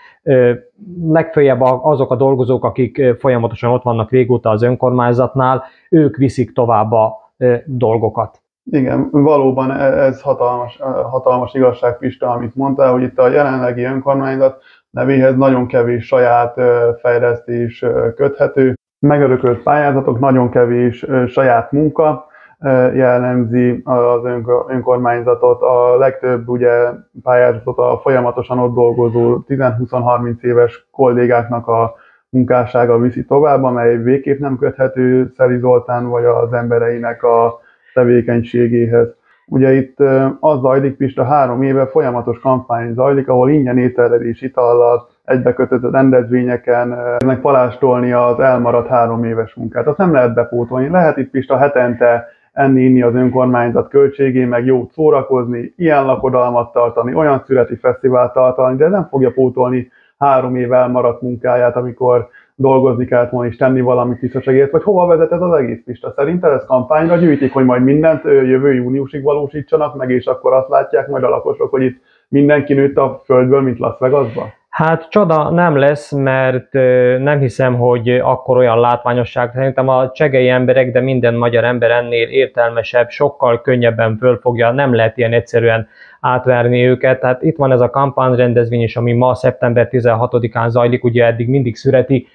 legfeljebb 1.04 1.62
azok 1.62 2.12
a 2.12 2.16
dolgozók, 2.16 2.64
akik 2.64 3.02
folyamatosan 3.20 3.72
ott 3.72 3.84
vannak 3.84 4.12
régóta 4.12 4.50
az 4.50 4.62
önkormányzatnál, 4.62 5.64
ők 5.90 6.18
viszik 6.18 6.54
tovább 6.54 6.92
a 6.92 7.34
dolgokat. 7.66 8.42
Igen, 8.72 9.10
valóban 9.12 9.72
e, 9.72 9.84
ez 9.84 10.22
hatalmas, 10.22 10.80
hatalmas 11.10 11.54
igazság, 11.54 11.98
Pista, 11.98 12.30
amit 12.30 12.56
mondtál, 12.56 12.92
hogy 12.92 13.02
itt 13.02 13.20
a 13.20 13.28
jelenlegi 13.28 13.84
önkormányzat 13.84 14.64
nevéhez 14.94 15.36
nagyon 15.36 15.68
kevés 15.68 16.06
saját 16.06 16.62
fejlesztés 17.02 17.86
köthető, 18.16 18.74
megörökölt 19.00 19.64
pályázatok, 19.64 20.20
nagyon 20.20 20.50
kevés 20.50 21.06
saját 21.28 21.72
munka 21.72 22.26
jellemzi 22.94 23.82
az 23.84 24.26
önkormányzatot. 24.68 25.62
A 25.62 25.98
legtöbb 25.98 26.50
ugye 26.50 26.90
pályázatot 27.24 27.78
a 27.78 28.00
folyamatosan 28.02 28.60
ott 28.60 28.74
dolgozó 28.74 29.40
10-20-30 29.48 30.42
éves 30.42 30.88
kollégáknak 30.92 31.68
a 31.68 31.96
munkássága 32.30 32.98
viszi 32.98 33.26
tovább, 33.26 33.64
amely 33.64 33.98
végképp 33.98 34.40
nem 34.40 34.58
köthető 34.58 35.32
Szeli 35.38 35.58
Zoltán 35.60 36.10
vagy 36.10 36.26
az 36.26 36.54
embereinek 36.54 37.24
a 37.24 37.60
tevékenységéhez. 37.94 39.08
Ugye 39.48 39.74
itt 39.74 40.00
az 40.40 40.60
zajlik, 40.60 40.98
Pista 40.98 41.24
három 41.24 41.62
éve 41.62 41.86
folyamatos 41.86 42.40
kampány 42.40 42.94
zajlik, 42.94 43.30
ahol 43.30 43.50
ingyen 43.50 43.78
étellel 43.78 44.22
és 44.22 44.42
itallal 44.42 45.08
egybekötött 45.24 45.92
rendezvényeken 45.92 46.98
ennek 47.18 47.42
palástolni 47.42 48.12
az 48.12 48.40
elmaradt 48.40 48.88
három 48.88 49.24
éves 49.24 49.54
munkát. 49.54 49.88
Azt 49.88 49.98
nem 49.98 50.14
lehet 50.14 50.34
bepótolni. 50.34 50.90
Lehet 50.90 51.18
itt 51.18 51.30
Pista 51.30 51.58
hetente 51.58 52.28
enni, 52.54 52.82
inni 52.82 53.02
az 53.02 53.16
önkormányzat 53.16 53.90
költségé, 53.90 54.46
meg 54.46 54.66
jót 54.66 54.92
szórakozni, 54.92 55.74
ilyen 55.78 56.06
lakodalmat 56.06 56.72
tartani, 56.72 57.14
olyan 57.14 57.44
születi 57.46 57.76
fesztivált 57.76 58.34
tartani, 58.34 58.78
de 58.78 58.88
nem 58.88 59.08
fogja 59.10 59.32
pótolni 59.32 59.92
három 60.18 60.56
év 60.56 60.74
elmaradt 60.74 61.22
munkáját, 61.22 61.76
amikor 61.76 62.30
dolgozni 62.56 63.06
kellett 63.06 63.30
volna 63.30 63.50
és 63.50 63.56
tenni 63.58 63.82
valamit 63.82 64.20
Tiszacsegért, 64.20 64.72
vagy 64.72 64.84
hova 64.84 65.06
vezet 65.06 65.32
ez 65.32 65.42
az 65.42 65.54
egész 65.54 65.82
Pista? 65.86 66.14
Szerinted 66.16 66.52
ez 66.52 66.66
kampányra 66.66 67.16
gyűjtik, 67.16 67.54
hogy 67.54 67.66
majd 67.66 67.84
mindent 67.84 68.24
jövő 68.24 68.74
júniusig 68.74 69.24
valósítsanak 69.24 69.96
meg, 69.96 70.10
és 70.10 70.26
akkor 70.26 70.54
azt 70.54 70.70
látják 70.70 71.08
majd 71.08 71.24
a 71.24 71.30
lakosok, 71.30 71.70
hogy 71.70 71.84
itt 71.84 72.02
mindenki 72.28 72.74
nőtt 72.74 72.98
a 72.98 73.22
földből, 73.26 73.62
mint 73.62 73.80
Las 73.80 74.00
Vegasban? 74.00 74.54
Hát 74.70 75.10
csoda 75.10 75.50
nem 75.50 75.76
lesz, 75.78 76.12
mert 76.12 76.74
nem 77.20 77.40
hiszem, 77.40 77.76
hogy 77.76 78.10
akkor 78.10 78.58
olyan 78.58 78.80
látványosság. 78.80 79.52
Szerintem 79.54 79.88
a 79.88 80.12
csegei 80.12 80.50
emberek, 80.50 80.92
de 80.92 81.00
minden 81.00 81.36
magyar 81.36 81.64
ember 81.64 81.92
ennél 81.92 82.28
értelmesebb, 82.28 83.10
sokkal 83.10 83.62
könnyebben 83.62 84.18
fölfogja, 84.18 84.72
nem 84.72 84.96
lehet 84.96 85.18
ilyen 85.18 85.34
egyszerűen 85.34 85.88
átverni 86.22 86.86
őket. 86.86 87.20
Tehát 87.20 87.42
itt 87.44 87.58
van 87.58 87.72
ez 87.72 87.80
a 87.80 87.90
kampányrendezvény 87.90 88.82
is, 88.82 88.96
ami 88.96 89.14
ma 89.14 89.36
szeptember 89.36 89.88
16-án 89.92 90.68
zajlik, 90.68 91.04
ugye 91.04 91.26
eddig 91.26 91.50
mindig 91.50 91.76
szüreti 91.76 92.28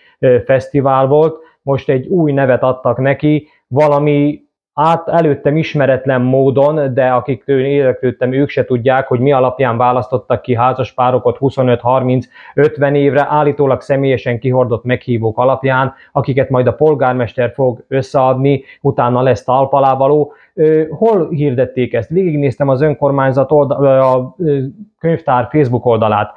fesztivál 0.44 1.06
volt, 1.06 1.38
most 1.62 1.88
egy 1.88 2.06
új 2.06 2.32
nevet 2.32 2.62
adtak 2.62 2.98
neki, 2.98 3.48
valami 3.66 4.46
át 4.80 5.08
előttem 5.08 5.56
ismeretlen 5.56 6.20
módon, 6.20 6.94
de 6.94 7.08
akik 7.08 7.42
érdeklődtem, 7.46 8.32
ők 8.32 8.48
se 8.48 8.64
tudják, 8.64 9.06
hogy 9.06 9.20
mi 9.20 9.32
alapján 9.32 9.76
választottak 9.76 10.42
ki 10.42 10.54
házaspárokat 10.54 11.36
25-30-50 11.40 12.94
évre, 12.94 13.26
állítólag 13.28 13.80
személyesen 13.80 14.38
kihordott 14.38 14.84
meghívók 14.84 15.38
alapján, 15.38 15.94
akiket 16.12 16.48
majd 16.48 16.66
a 16.66 16.74
polgármester 16.74 17.52
fog 17.54 17.84
összeadni, 17.88 18.62
utána 18.80 19.22
lesz 19.22 19.44
talpalávaló. 19.44 20.32
Hol 20.90 21.28
hirdették 21.28 21.94
ezt? 21.94 22.10
Végignéztem 22.10 22.68
az 22.68 22.80
önkormányzat 22.80 23.52
oldal, 23.52 24.00
a 24.00 24.36
könyvtár 24.98 25.48
Facebook 25.50 25.86
oldalát, 25.86 26.32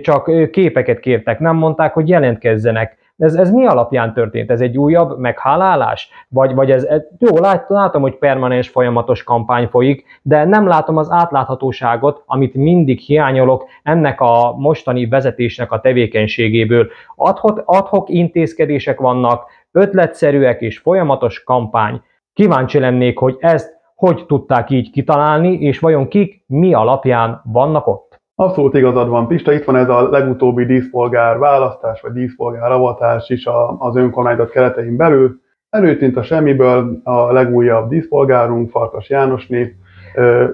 csak 0.00 0.50
képeket 0.50 1.00
kértek, 1.00 1.38
nem 1.38 1.56
mondták, 1.56 1.92
hogy 1.92 2.08
jelentkezzenek 2.08 3.04
ez, 3.18 3.34
ez 3.34 3.50
mi 3.50 3.66
alapján 3.66 4.12
történt? 4.14 4.50
Ez 4.50 4.60
egy 4.60 4.78
újabb 4.78 5.18
meghálálás? 5.18 6.08
Vagy, 6.28 6.54
vagy 6.54 6.70
ez, 6.70 6.86
jó, 7.18 7.36
lát, 7.38 7.68
látom, 7.68 8.02
hogy 8.02 8.16
permanens 8.16 8.68
folyamatos 8.68 9.22
kampány 9.22 9.66
folyik, 9.66 10.04
de 10.22 10.44
nem 10.44 10.66
látom 10.66 10.96
az 10.96 11.10
átláthatóságot, 11.10 12.22
amit 12.26 12.54
mindig 12.54 12.98
hiányolok 12.98 13.64
ennek 13.82 14.20
a 14.20 14.54
mostani 14.56 15.06
vezetésnek 15.06 15.72
a 15.72 15.80
tevékenységéből. 15.80 16.88
Adhok, 17.16 17.62
adhok 17.64 18.08
intézkedések 18.08 19.00
vannak, 19.00 19.44
ötletszerűek 19.72 20.60
és 20.60 20.78
folyamatos 20.78 21.42
kampány. 21.42 22.02
Kíváncsi 22.32 22.78
lennék, 22.78 23.18
hogy 23.18 23.36
ezt 23.40 23.74
hogy 23.94 24.24
tudták 24.26 24.70
így 24.70 24.90
kitalálni, 24.90 25.52
és 25.52 25.78
vajon 25.78 26.08
kik 26.08 26.44
mi 26.46 26.74
alapján 26.74 27.40
vannak 27.44 27.86
ott? 27.86 28.05
Abszolút 28.38 28.74
igazad 28.74 29.08
van, 29.08 29.26
Pista, 29.26 29.52
itt 29.52 29.64
van 29.64 29.76
ez 29.76 29.88
a 29.88 30.08
legutóbbi 30.08 30.64
díszpolgár 30.64 31.38
választás, 31.38 32.00
vagy 32.00 32.12
díszpolgár 32.12 32.72
avatás 32.72 33.30
is 33.30 33.48
az 33.78 33.96
önkormányzat 33.96 34.50
keretein 34.50 34.96
belül. 34.96 35.40
Előtűnt 35.70 36.16
a 36.16 36.22
semmiből 36.22 37.00
a 37.04 37.32
legújabb 37.32 37.88
díszpolgárunk, 37.88 38.70
Farkas 38.70 39.08
Jánosné, 39.10 39.76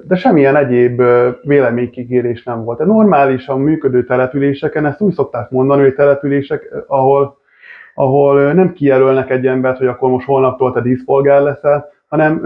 de 0.04 0.14
semmilyen 0.14 0.56
egyéb 0.56 1.02
véleménykikérés 1.42 2.42
nem 2.42 2.64
volt. 2.64 2.78
De 2.78 2.84
normálisan 2.84 3.60
működő 3.60 4.04
településeken, 4.04 4.86
ezt 4.86 5.00
úgy 5.00 5.12
szokták 5.12 5.50
mondani, 5.50 5.82
hogy 5.82 5.94
települések, 5.94 6.74
ahol, 6.86 7.36
ahol 7.94 8.52
nem 8.52 8.72
kijelölnek 8.72 9.30
egy 9.30 9.46
embert, 9.46 9.78
hogy 9.78 9.86
akkor 9.86 10.10
most 10.10 10.26
holnaptól 10.26 10.72
te 10.72 10.80
díszpolgár 10.80 11.42
leszel, 11.42 11.91
hanem 12.12 12.42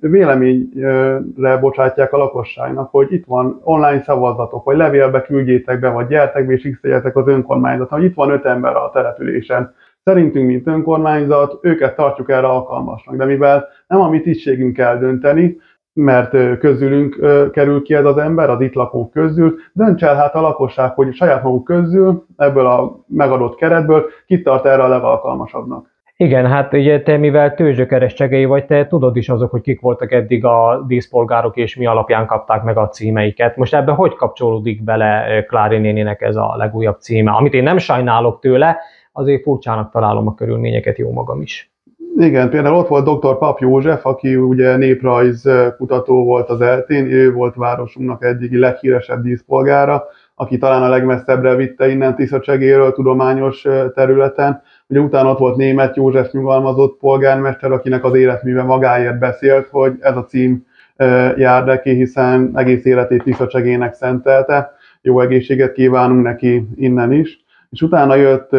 véleményre 0.00 1.56
bocsátják 1.60 2.12
a 2.12 2.16
lakosságnak, 2.16 2.90
hogy 2.90 3.12
itt 3.12 3.24
van 3.26 3.60
online 3.62 4.02
szavazatok, 4.02 4.64
vagy 4.64 4.76
levélbe 4.76 5.22
küldjétek 5.22 5.80
be, 5.80 5.88
vagy 5.88 6.06
gyertek 6.06 6.46
be 6.46 6.52
és 6.52 6.78
x 6.82 7.14
az 7.14 7.26
önkormányzat, 7.26 7.88
hogy 7.88 8.04
itt 8.04 8.14
van 8.14 8.30
öt 8.30 8.44
ember 8.44 8.76
a 8.76 8.90
településen. 8.92 9.74
Szerintünk, 10.04 10.46
mint 10.46 10.66
önkormányzat, 10.66 11.58
őket 11.62 11.96
tartjuk 11.96 12.30
erre 12.30 12.46
alkalmasnak, 12.46 13.16
de 13.16 13.24
mivel 13.24 13.68
nem 13.86 14.00
a 14.00 14.08
mi 14.08 14.20
tisztségünk 14.20 14.72
kell 14.72 14.98
dönteni, 14.98 15.56
mert 15.92 16.58
közülünk 16.58 17.16
kerül 17.52 17.82
ki 17.82 17.94
ez 17.94 18.04
az 18.04 18.16
ember, 18.16 18.50
az 18.50 18.60
itt 18.60 18.74
lakók 18.74 19.10
közül, 19.10 19.54
dönts 19.72 20.02
el 20.02 20.14
hát 20.14 20.34
a 20.34 20.40
lakosság, 20.40 20.94
hogy 20.94 21.14
saját 21.14 21.42
maguk 21.42 21.64
közül, 21.64 22.26
ebből 22.36 22.66
a 22.66 23.04
megadott 23.06 23.56
keretből 23.56 24.04
kit 24.26 24.44
tart 24.44 24.66
erre 24.66 24.82
a 24.82 24.88
legalkalmasabbnak. 24.88 25.88
Igen, 26.22 26.46
hát 26.46 26.72
ugye 26.72 27.02
te 27.02 27.16
mivel 27.16 27.54
tőzsökereszcsegei 27.54 28.44
vagy, 28.44 28.66
te 28.66 28.86
tudod 28.86 29.16
is 29.16 29.28
azok, 29.28 29.50
hogy 29.50 29.60
kik 29.60 29.80
voltak 29.80 30.12
eddig 30.12 30.44
a 30.44 30.84
díszpolgárok, 30.86 31.56
és 31.56 31.76
mi 31.76 31.86
alapján 31.86 32.26
kapták 32.26 32.62
meg 32.62 32.76
a 32.76 32.88
címeiket. 32.88 33.56
Most 33.56 33.74
ebben 33.74 33.94
hogy 33.94 34.14
kapcsolódik 34.14 34.84
bele 34.84 35.44
Klári 35.48 35.78
néninek 35.78 36.20
ez 36.20 36.36
a 36.36 36.54
legújabb 36.56 36.98
címe? 36.98 37.30
Amit 37.30 37.54
én 37.54 37.62
nem 37.62 37.78
sajnálok 37.78 38.40
tőle, 38.40 38.76
azért 39.12 39.42
furcsának 39.42 39.90
találom 39.90 40.26
a 40.26 40.34
körülményeket 40.34 40.98
jó 40.98 41.12
magam 41.12 41.40
is. 41.40 41.70
Igen, 42.16 42.50
például 42.50 42.76
ott 42.76 42.88
volt 42.88 43.04
dr. 43.04 43.38
Pap 43.38 43.58
József, 43.58 44.06
aki 44.06 44.36
ugye 44.36 44.76
néprajz 44.76 45.50
kutató 45.76 46.24
volt 46.24 46.48
az 46.48 46.60
eltén, 46.60 47.06
ő 47.06 47.32
volt 47.32 47.54
városunknak 47.54 48.24
eddigi 48.24 48.58
leghíresebb 48.58 49.22
díszpolgára, 49.22 50.04
aki 50.34 50.58
talán 50.58 50.82
a 50.82 50.88
legmesszebbre 50.88 51.54
vitte 51.54 51.88
innen 51.88 52.14
Tiszacsegéről 52.14 52.92
tudományos 52.92 53.66
területen 53.94 54.62
Ugye 54.90 55.00
utána 55.00 55.30
ott 55.30 55.38
volt 55.38 55.56
német 55.56 55.96
József 55.96 56.32
nyugalmazott 56.32 56.98
polgármester, 56.98 57.72
akinek 57.72 58.04
az 58.04 58.14
életműve 58.14 58.62
magáért 58.62 59.18
beszélt, 59.18 59.68
hogy 59.70 59.92
ez 60.00 60.16
a 60.16 60.24
cím 60.24 60.66
jár 61.36 61.64
neki, 61.64 61.90
hiszen 61.90 62.50
egész 62.54 62.84
életét 62.84 63.22
Tiszacsegének 63.22 63.94
szentelte. 63.94 64.72
Jó 65.02 65.20
egészséget 65.20 65.72
kívánunk 65.72 66.22
neki 66.22 66.68
innen 66.76 67.12
is. 67.12 67.44
És 67.70 67.82
utána 67.82 68.14
jött 68.14 68.50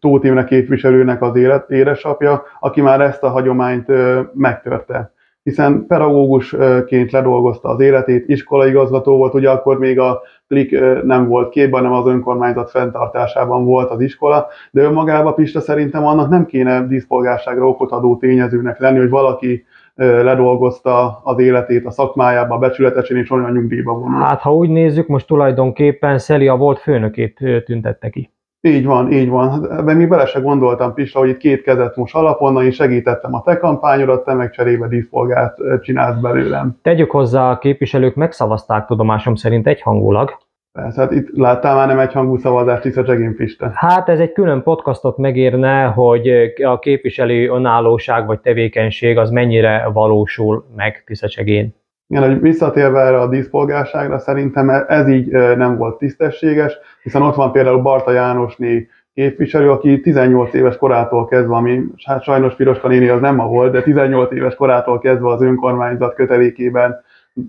Tóth 0.00 0.26
Imre 0.26 0.44
képviselőnek 0.44 1.22
az 1.22 1.36
élet, 1.36 1.70
édesapja, 1.70 2.42
aki 2.60 2.80
már 2.80 3.00
ezt 3.00 3.22
a 3.22 3.28
hagyományt 3.28 3.86
megtörte 4.34 5.12
hiszen 5.42 5.84
pedagógusként 5.86 7.10
ledolgozta 7.10 7.68
az 7.68 7.80
életét, 7.80 8.28
iskolaigazgató 8.28 9.16
volt, 9.16 9.34
ugye 9.34 9.50
akkor 9.50 9.78
még 9.78 9.98
a 9.98 10.20
klik 10.48 10.80
nem 11.04 11.28
volt 11.28 11.48
képben, 11.48 11.82
hanem 11.82 11.98
az 11.98 12.06
önkormányzat 12.06 12.70
fenntartásában 12.70 13.64
volt 13.64 13.90
az 13.90 14.00
iskola, 14.00 14.46
de 14.70 14.82
önmagában 14.82 15.34
Pista 15.34 15.60
szerintem 15.60 16.06
annak 16.06 16.28
nem 16.28 16.46
kéne 16.46 16.86
díszpolgárságra 16.86 17.68
okot 17.68 17.90
adó 17.90 18.16
tényezőnek 18.16 18.78
lenni, 18.78 18.98
hogy 18.98 19.10
valaki 19.10 19.64
ledolgozta 19.94 21.20
az 21.24 21.38
életét 21.38 21.86
a 21.86 21.90
szakmájába, 21.90 22.54
a 22.54 22.58
becsületesen 22.58 23.16
és 23.16 23.30
olyan 23.30 23.52
nyugdíjba 23.52 23.92
vonul. 23.92 24.20
Hát 24.20 24.40
ha 24.40 24.54
úgy 24.54 24.68
nézzük, 24.68 25.06
most 25.06 25.26
tulajdonképpen 25.26 26.18
Szelia 26.18 26.56
volt 26.56 26.78
főnökét 26.78 27.38
tüntette 27.64 28.10
ki. 28.10 28.30
Így 28.64 28.84
van, 28.84 29.12
így 29.12 29.28
van. 29.28 29.70
Ebben 29.70 29.96
még 29.96 30.08
bele 30.08 30.26
se 30.26 30.40
gondoltam, 30.40 30.94
Pista, 30.94 31.18
hogy 31.18 31.28
itt 31.28 31.36
két 31.36 31.62
kezet 31.62 31.96
most 31.96 32.14
alapon, 32.14 32.64
én 32.64 32.70
segítettem 32.70 33.34
a 33.34 33.42
te 33.42 33.58
kampányodat, 33.58 34.24
te 34.24 34.34
meg 34.34 34.50
cserébe 34.50 34.86
díszpolgárt 34.88 35.56
csinálsz 35.82 36.20
belőlem. 36.20 36.78
Tegyük 36.82 37.10
hozzá, 37.10 37.50
a 37.50 37.58
képviselők 37.58 38.14
megszavazták 38.14 38.86
tudomásom 38.86 39.34
szerint 39.34 39.66
egyhangulag. 39.66 40.38
Persze, 40.72 41.00
hát 41.00 41.12
itt 41.12 41.28
láttál 41.36 41.74
már 41.74 41.86
nem 41.86 41.98
egyhangú 41.98 42.36
szavazást, 42.36 42.82
hisz 42.82 42.96
a 42.96 43.04
Csegén 43.04 43.36
Pista. 43.36 43.70
Hát 43.74 44.08
ez 44.08 44.18
egy 44.18 44.32
külön 44.32 44.62
podcastot 44.62 45.16
megérne, 45.16 45.84
hogy 45.84 46.28
a 46.64 46.78
képviselő 46.78 47.48
önállóság 47.48 48.26
vagy 48.26 48.40
tevékenység 48.40 49.18
az 49.18 49.30
mennyire 49.30 49.90
valósul 49.92 50.64
meg 50.76 51.02
Tiszacsegén. 51.06 51.74
Igen, 52.12 52.30
hogy 52.30 52.40
visszatérve 52.40 53.00
erre 53.00 53.20
a 53.20 53.28
díszpolgárságra, 53.28 54.18
szerintem 54.18 54.68
ez 54.88 55.08
így 55.08 55.30
nem 55.56 55.76
volt 55.76 55.98
tisztességes, 55.98 56.78
hiszen 57.02 57.22
ott 57.22 57.34
van 57.34 57.52
például 57.52 57.82
Barta 57.82 58.12
Jánosné 58.12 58.88
képviselő, 59.14 59.70
aki 59.70 60.00
18 60.00 60.54
éves 60.54 60.76
korától 60.76 61.26
kezdve, 61.26 61.54
ami 61.54 61.82
hát 62.04 62.22
sajnos 62.22 62.54
Piroska 62.54 62.88
néni 62.88 63.08
az 63.08 63.20
nem 63.20 63.34
ma 63.34 63.46
volt, 63.46 63.72
de 63.72 63.82
18 63.82 64.32
éves 64.32 64.54
korától 64.54 64.98
kezdve 64.98 65.28
az 65.28 65.42
önkormányzat 65.42 66.14
kötelékében 66.14 67.02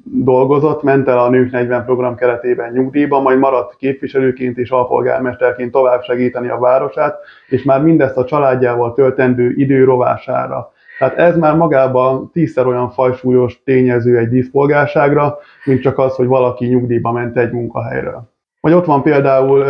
dolgozott, 0.03 0.84
ment 0.84 1.08
el 1.08 1.20
a 1.20 1.29
Nők 1.29 1.51
40 1.51 1.86
program 1.86 2.15
keretében 2.15 2.72
nyugdíjba, 2.72 3.22
majd 3.22 3.39
maradt 3.39 3.75
képviselőként 3.75 4.58
és 4.58 4.70
alpolgármesterként 4.70 5.72
tovább 5.72 6.03
segíteni 6.03 6.50
a 6.50 6.60
városát, 6.60 7.17
és 7.48 7.63
már 7.63 7.82
mindezt 7.82 8.17
a 8.17 8.25
családjával 8.25 8.93
töltendő 8.93 9.53
idő 9.55 9.84
rovására 9.84 10.73
tehát 11.00 11.17
ez 11.17 11.38
már 11.38 11.55
magában 11.55 12.31
tízszer 12.31 12.67
olyan 12.67 12.89
fajsúlyos 12.89 13.63
tényező 13.63 14.17
egy 14.17 14.29
díszpolgárságra, 14.29 15.38
mint 15.65 15.81
csak 15.81 15.97
az, 15.97 16.15
hogy 16.15 16.27
valaki 16.27 16.65
nyugdíjba 16.65 17.12
ment 17.12 17.38
egy 17.38 17.51
munkahelyről. 17.51 18.31
Vagy 18.62 18.73
ott 18.73 18.85
van 18.85 19.01
például 19.01 19.65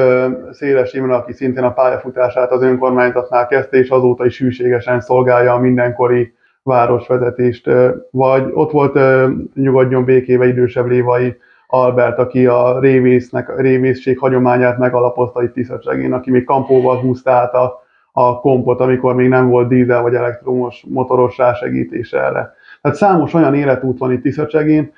Széles 0.52 0.94
Imre, 0.94 1.16
aki 1.16 1.34
szintén 1.34 1.64
a 1.64 1.74
pályafutását 1.74 2.52
az 2.52 2.62
önkormányzatnál 2.62 3.48
kezdte, 3.48 3.78
és 3.78 3.90
azóta 3.90 4.26
is 4.26 4.40
hűségesen 4.40 5.02
szolgálja 5.02 5.54
a 5.54 5.60
mindenkori 5.60 6.34
városvezetést. 6.64 7.70
Vagy 8.12 8.50
ott 8.54 8.72
volt 8.72 9.00
nyugodjon 9.54 10.06
békéve 10.06 10.48
idősebb 10.48 10.86
lévai 10.86 11.36
Albert, 11.68 12.20
aki 12.20 12.46
a 12.46 12.80
révésznek, 12.80 13.60
révészség 13.60 14.20
hagyományát 14.20 14.78
megalapozta 14.78 15.44
itt 15.44 15.54
Tiszacsegén, 15.54 16.14
aki 16.14 16.32
még 16.32 16.44
kampóval 16.44 17.00
húzta 17.00 17.32
át 17.32 17.54
a 17.54 17.83
a 18.16 18.40
kompot, 18.40 18.80
amikor 18.80 19.16
még 19.16 19.30
nem 19.30 19.50
volt 19.50 19.68
dízel 19.68 20.02
vagy 20.02 20.14
elektromos 20.14 20.86
motoros 20.90 21.38
rásegítés 21.38 22.12
erre. 22.12 22.54
Tehát 22.82 22.98
számos 22.98 23.34
olyan 23.34 23.56
életút 23.56 23.98
van 23.98 24.12
itt 24.12 24.22
Tiszacsegén, 24.22 24.92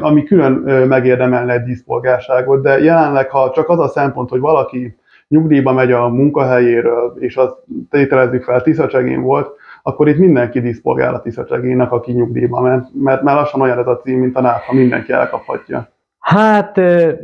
ami 0.00 0.24
külön 0.24 0.52
megérdemelne 0.88 1.52
egy 1.52 1.62
díszpolgárságot, 1.62 2.62
de 2.62 2.78
jelenleg, 2.78 3.30
ha 3.30 3.50
csak 3.54 3.68
az 3.68 3.78
a 3.78 3.88
szempont, 3.88 4.30
hogy 4.30 4.40
valaki 4.40 4.96
nyugdíjba 5.28 5.72
megy 5.72 5.92
a 5.92 6.08
munkahelyéről, 6.08 7.14
és 7.18 7.36
azt 7.36 7.56
tételezzük 7.90 8.42
fel, 8.42 8.62
Tiszacsegén 8.62 9.22
volt, 9.22 9.50
akkor 9.82 10.08
itt 10.08 10.18
mindenki 10.18 10.60
díszpolgár 10.60 11.14
a 11.14 11.20
Tiszacsegének, 11.20 11.92
aki 11.92 12.12
nyugdíjba 12.12 12.60
ment, 12.60 12.88
mert 13.02 13.22
már 13.22 13.34
lassan 13.34 13.60
olyan 13.60 13.78
ez 13.78 13.86
a 13.86 13.96
cím, 13.96 14.18
mint 14.18 14.36
a 14.36 14.40
NÁV, 14.40 14.60
ha 14.66 14.74
mindenki 14.74 15.12
elkaphatja. 15.12 15.88
Hát 16.24 16.80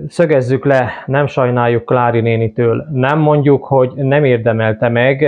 szögezzük 0.08 0.64
le, 0.64 0.90
nem 1.06 1.26
sajnáljuk 1.26 1.84
Klári 1.84 2.20
nénitől. 2.20 2.86
Nem 2.92 3.18
mondjuk, 3.18 3.64
hogy 3.64 3.92
nem 3.94 4.24
érdemelte 4.24 4.88
meg, 4.88 5.18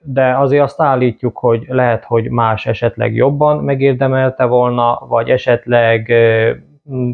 de 0.00 0.36
azért 0.38 0.62
azt 0.62 0.80
állítjuk, 0.80 1.38
hogy 1.38 1.64
lehet, 1.68 2.04
hogy 2.04 2.30
más 2.30 2.66
esetleg 2.66 3.14
jobban 3.14 3.64
megérdemelte 3.64 4.44
volna, 4.44 5.06
vagy 5.08 5.28
esetleg 5.28 6.12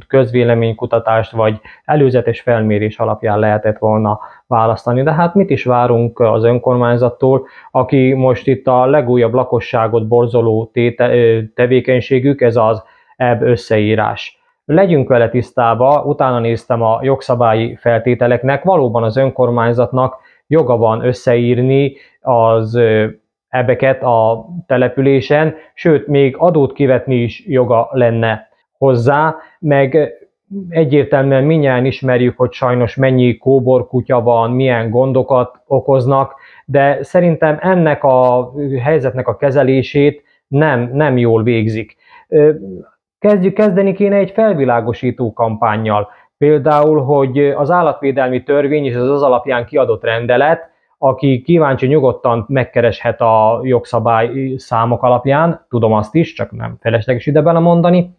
közvéleménykutatást, 0.08 1.30
vagy 1.30 1.60
előzetes 1.84 2.40
felmérés 2.40 2.98
alapján 2.98 3.38
lehetett 3.38 3.78
volna 3.78 4.20
választani. 4.46 5.02
De 5.02 5.12
hát 5.12 5.34
mit 5.34 5.50
is 5.50 5.64
várunk 5.64 6.20
az 6.20 6.44
önkormányzattól, 6.44 7.46
aki 7.70 8.12
most 8.12 8.46
itt 8.46 8.66
a 8.66 8.86
legújabb 8.86 9.34
lakosságot 9.34 10.08
borzoló 10.08 10.70
téte, 10.72 11.10
tevékenységük, 11.54 12.40
ez 12.40 12.56
az 12.56 12.82
ebb 13.16 13.42
összeírás 13.42 14.39
legyünk 14.70 15.08
vele 15.08 15.28
tisztába, 15.28 16.02
utána 16.04 16.38
néztem 16.38 16.82
a 16.82 16.98
jogszabályi 17.02 17.76
feltételeknek, 17.76 18.62
valóban 18.64 19.02
az 19.02 19.16
önkormányzatnak 19.16 20.16
joga 20.46 20.76
van 20.76 21.04
összeírni 21.04 21.96
az 22.20 22.80
ebeket 23.48 24.02
a 24.02 24.46
településen, 24.66 25.54
sőt, 25.74 26.06
még 26.06 26.34
adót 26.38 26.72
kivetni 26.72 27.14
is 27.14 27.46
joga 27.46 27.88
lenne 27.92 28.48
hozzá, 28.78 29.36
meg 29.58 30.12
egyértelműen 30.68 31.44
minnyáján 31.44 31.84
ismerjük, 31.84 32.36
hogy 32.36 32.52
sajnos 32.52 32.96
mennyi 32.96 33.36
kóborkutya 33.36 34.20
van, 34.20 34.50
milyen 34.50 34.90
gondokat 34.90 35.62
okoznak, 35.66 36.34
de 36.64 37.02
szerintem 37.02 37.58
ennek 37.60 38.04
a 38.04 38.52
helyzetnek 38.82 39.28
a 39.28 39.36
kezelését 39.36 40.22
nem, 40.48 40.90
nem 40.92 41.18
jól 41.18 41.42
végzik. 41.42 41.96
Kezdjük 43.20 43.54
kezdeni 43.54 43.92
kéne 43.92 44.16
egy 44.16 44.30
felvilágosító 44.30 45.32
kampányjal. 45.32 46.08
Például, 46.38 47.02
hogy 47.02 47.38
az 47.38 47.70
állatvédelmi 47.70 48.42
törvény 48.42 48.84
és 48.84 48.94
az 48.94 49.10
az 49.10 49.22
alapján 49.22 49.66
kiadott 49.66 50.04
rendelet, 50.04 50.70
aki 50.98 51.42
kíváncsi 51.42 51.86
nyugodtan 51.86 52.44
megkereshet 52.48 53.20
a 53.20 53.60
jogszabály 53.62 54.54
számok 54.56 55.02
alapján, 55.02 55.66
tudom 55.68 55.92
azt 55.92 56.14
is, 56.14 56.32
csak 56.32 56.50
nem 56.50 56.76
felesleges 56.80 57.26
ide 57.26 57.42
belemondani, 57.42 58.14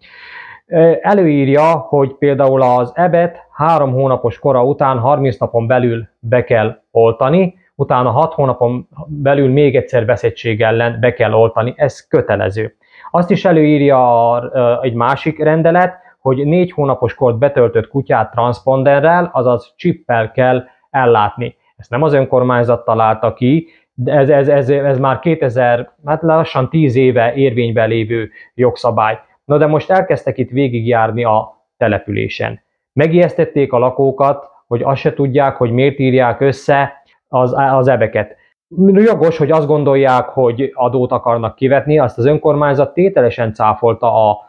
előírja, 1.01 1.71
hogy 1.71 2.13
például 2.13 2.61
az 2.61 2.91
ebet 2.95 3.37
három 3.51 3.91
hónapos 3.91 4.39
kora 4.39 4.63
után 4.63 4.99
30 4.99 5.37
napon 5.37 5.67
belül 5.67 6.07
be 6.19 6.43
kell 6.43 6.81
oltani, 6.91 7.55
utána 7.75 8.09
6 8.09 8.33
hónapon 8.33 8.87
belül 9.07 9.49
még 9.49 9.75
egyszer 9.75 10.05
veszettség 10.05 10.61
ellen 10.61 10.97
be 10.99 11.13
kell 11.13 11.33
oltani, 11.33 11.73
ez 11.77 12.07
kötelező. 12.07 12.75
Azt 13.11 13.31
is 13.31 13.45
előírja 13.45 14.39
egy 14.81 14.93
másik 14.93 15.43
rendelet, 15.43 15.99
hogy 16.19 16.45
négy 16.45 16.71
hónapos 16.71 17.13
kort 17.13 17.37
betöltött 17.37 17.87
kutyát 17.87 18.31
transponderrel, 18.31 19.29
azaz 19.33 19.73
csippel 19.75 20.31
kell 20.31 20.63
ellátni. 20.89 21.55
Ezt 21.75 21.89
nem 21.89 22.01
az 22.01 22.13
önkormányzat 22.13 22.85
találta 22.85 23.33
ki, 23.33 23.67
de 23.93 24.13
ez, 24.13 24.29
ez, 24.29 24.47
ez, 24.47 24.69
ez 24.69 24.99
már 24.99 25.19
2000, 25.19 25.91
hát 26.05 26.21
lassan 26.21 26.69
10 26.69 26.95
éve 26.95 27.33
érvényben 27.33 27.89
lévő 27.89 28.29
jogszabály. 28.53 29.19
Na 29.45 29.57
de 29.57 29.67
most 29.67 29.91
elkezdtek 29.91 30.37
itt 30.37 30.49
végigjárni 30.49 31.23
a 31.23 31.65
településen. 31.77 32.61
Megijesztették 32.93 33.73
a 33.73 33.77
lakókat, 33.77 34.49
hogy 34.67 34.81
azt 34.83 35.01
se 35.01 35.13
tudják, 35.13 35.55
hogy 35.55 35.71
miért 35.71 35.99
írják 35.99 36.41
össze 36.41 37.03
az, 37.27 37.55
az 37.57 37.87
ebeket 37.87 38.35
jogos, 38.77 39.37
hogy 39.37 39.51
azt 39.51 39.67
gondolják, 39.67 40.29
hogy 40.29 40.71
adót 40.73 41.11
akarnak 41.11 41.55
kivetni, 41.55 41.99
azt 41.99 42.17
az 42.17 42.25
önkormányzat 42.25 42.93
tételesen 42.93 43.53
cáfolta 43.53 44.29
a 44.29 44.39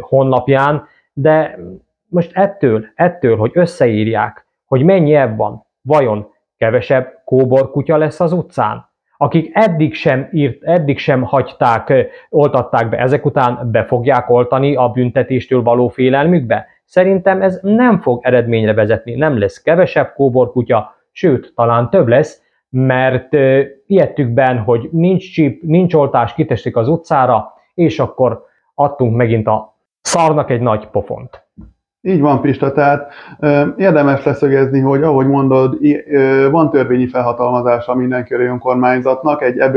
honlapján, 0.00 0.86
de 1.12 1.58
most 2.08 2.36
ettől, 2.36 2.86
ettől, 2.94 3.36
hogy 3.36 3.50
összeírják, 3.54 4.46
hogy 4.66 4.84
mennyi 4.84 5.14
ebb 5.14 5.36
van, 5.36 5.66
vajon 5.82 6.26
kevesebb 6.56 7.22
kóborkutya 7.24 7.96
lesz 7.96 8.20
az 8.20 8.32
utcán? 8.32 8.86
Akik 9.16 9.50
eddig 9.52 9.94
sem 9.94 10.28
írt, 10.32 10.62
eddig 10.62 10.98
sem 10.98 11.22
hagyták, 11.22 11.92
oltatták 12.30 12.88
be, 12.88 12.98
ezek 12.98 13.24
után 13.24 13.70
be 13.70 13.84
fogják 13.84 14.30
oltani 14.30 14.74
a 14.74 14.88
büntetéstől 14.88 15.62
való 15.62 15.88
félelmükbe? 15.88 16.66
Szerintem 16.84 17.42
ez 17.42 17.58
nem 17.62 18.00
fog 18.00 18.20
eredményre 18.24 18.74
vezetni, 18.74 19.14
nem 19.14 19.38
lesz 19.38 19.62
kevesebb 19.62 20.12
kóborkutya, 20.14 20.94
sőt, 21.12 21.52
talán 21.54 21.90
több 21.90 22.08
lesz, 22.08 22.42
mert 22.70 23.32
ijedtükben, 23.86 24.58
hogy 24.58 24.88
nincs 24.92 25.32
csíp, 25.32 25.62
nincs 25.62 25.94
oltás, 25.94 26.34
kiteszik 26.34 26.76
az 26.76 26.88
utcára, 26.88 27.52
és 27.74 27.98
akkor 27.98 28.44
adtunk 28.74 29.16
megint 29.16 29.46
a 29.46 29.76
szarnak 30.00 30.50
egy 30.50 30.60
nagy 30.60 30.86
pofont. 30.86 31.46
Így 32.00 32.20
van, 32.20 32.40
Pista, 32.40 32.72
tehát 32.72 33.12
érdemes 33.76 34.24
leszögezni, 34.24 34.80
hogy 34.80 35.02
ahogy 35.02 35.26
mondod, 35.26 35.78
van 36.50 36.70
törvényi 36.70 37.06
felhatalmazása 37.06 37.94
mindenki 37.94 38.34
önkormányzatnak 38.34 39.42
egy 39.42 39.58
ebb 39.58 39.76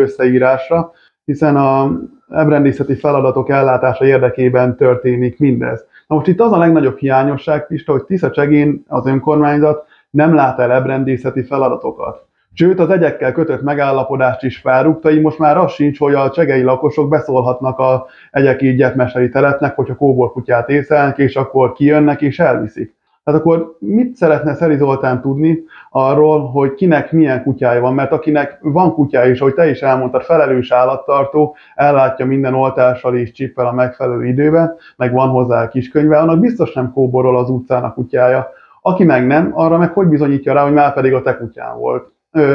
hiszen 1.25 1.56
a 1.56 1.91
ebrendészeti 2.30 2.95
feladatok 2.95 3.49
ellátása 3.49 4.06
érdekében 4.06 4.75
történik 4.75 5.39
mindez. 5.39 5.86
Na 6.08 6.15
most 6.15 6.27
itt 6.27 6.39
az 6.39 6.51
a 6.51 6.58
legnagyobb 6.58 6.97
hiányosság, 6.97 7.67
Pista, 7.67 7.91
hogy 7.91 8.04
Tisza 8.04 8.32
Csegén 8.32 8.84
az 8.88 9.06
önkormányzat 9.06 9.86
nem 10.10 10.36
lát 10.36 10.60
el 10.60 10.71
ebrendészeti 10.71 11.43
feladatokat. 11.43 12.25
Sőt, 12.53 12.79
az 12.79 12.89
egyekkel 12.89 13.31
kötött 13.31 13.61
megállapodást 13.61 14.43
is 14.43 14.57
felrúgta, 14.57 15.11
így 15.11 15.21
most 15.21 15.39
már 15.39 15.57
az 15.57 15.71
sincs, 15.71 15.99
hogy 15.99 16.13
a 16.13 16.29
csegei 16.29 16.61
lakosok 16.61 17.09
beszólhatnak 17.09 17.79
a 17.79 18.05
egyeki 18.31 18.75
gyepmeseri 18.75 19.29
telepnek, 19.29 19.75
hogyha 19.75 19.95
kóborkutyát 19.95 20.69
észelnek, 20.69 21.17
és 21.17 21.35
akkor 21.35 21.73
kijönnek 21.73 22.21
és 22.21 22.39
elviszik. 22.39 22.95
Tehát 23.23 23.39
akkor 23.39 23.75
mit 23.79 24.15
szeretne 24.15 24.53
Szeri 24.53 24.77
Zoltán 24.77 25.21
tudni 25.21 25.63
arról, 25.89 26.49
hogy 26.49 26.73
kinek 26.73 27.11
milyen 27.11 27.43
kutyája 27.43 27.81
van? 27.81 27.93
Mert 27.93 28.11
akinek 28.11 28.57
van 28.61 28.93
kutyája 28.93 29.31
is, 29.31 29.39
ahogy 29.39 29.53
te 29.53 29.69
is 29.69 29.81
elmondtad, 29.81 30.23
felelős 30.23 30.71
állattartó, 30.71 31.55
ellátja 31.75 32.25
minden 32.25 32.53
oltással 32.53 33.15
és 33.15 33.31
csippel 33.31 33.67
a 33.67 33.71
megfelelő 33.71 34.25
időben, 34.25 34.75
meg 34.97 35.13
van 35.13 35.29
hozzá 35.29 35.63
a 35.63 35.67
kiskönyve, 35.67 36.17
annak 36.17 36.39
biztos 36.39 36.73
nem 36.73 36.91
kóborol 36.91 37.37
az 37.37 37.49
utcán 37.49 37.83
a 37.83 37.93
kutyája. 37.93 38.49
Aki 38.81 39.03
meg 39.03 39.27
nem, 39.27 39.51
arra 39.53 39.77
meg 39.77 39.93
hogy 39.93 40.07
bizonyítja 40.07 40.53
rá, 40.53 40.63
hogy 40.63 40.73
már 40.73 40.93
pedig 40.93 41.13
a 41.13 41.21
te 41.21 41.37
kutyán 41.37 41.77
volt 41.77 42.11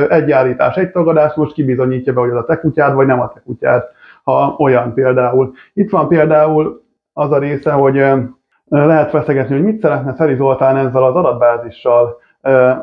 egy 0.08 0.30
állítás, 0.30 0.76
egy 0.76 0.90
tagadás, 0.90 1.34
most 1.34 1.52
kibizonyítja 1.52 2.12
be, 2.12 2.20
hogy 2.20 2.30
az 2.30 2.36
a 2.36 2.44
te 2.44 2.58
kutyád, 2.58 2.94
vagy 2.94 3.06
nem 3.06 3.20
a 3.20 3.32
te 3.34 3.40
kutyád, 3.44 3.82
ha 4.22 4.54
olyan 4.58 4.94
például. 4.94 5.52
Itt 5.72 5.90
van 5.90 6.08
például 6.08 6.82
az 7.12 7.32
a 7.32 7.38
része, 7.38 7.72
hogy 7.72 8.04
lehet 8.68 9.10
feszegetni, 9.10 9.54
hogy 9.54 9.64
mit 9.64 9.80
szeretne 9.80 10.14
Szeri 10.14 10.34
Zoltán 10.34 10.76
ezzel 10.76 11.04
az 11.04 11.14
adatbázissal, 11.14 12.20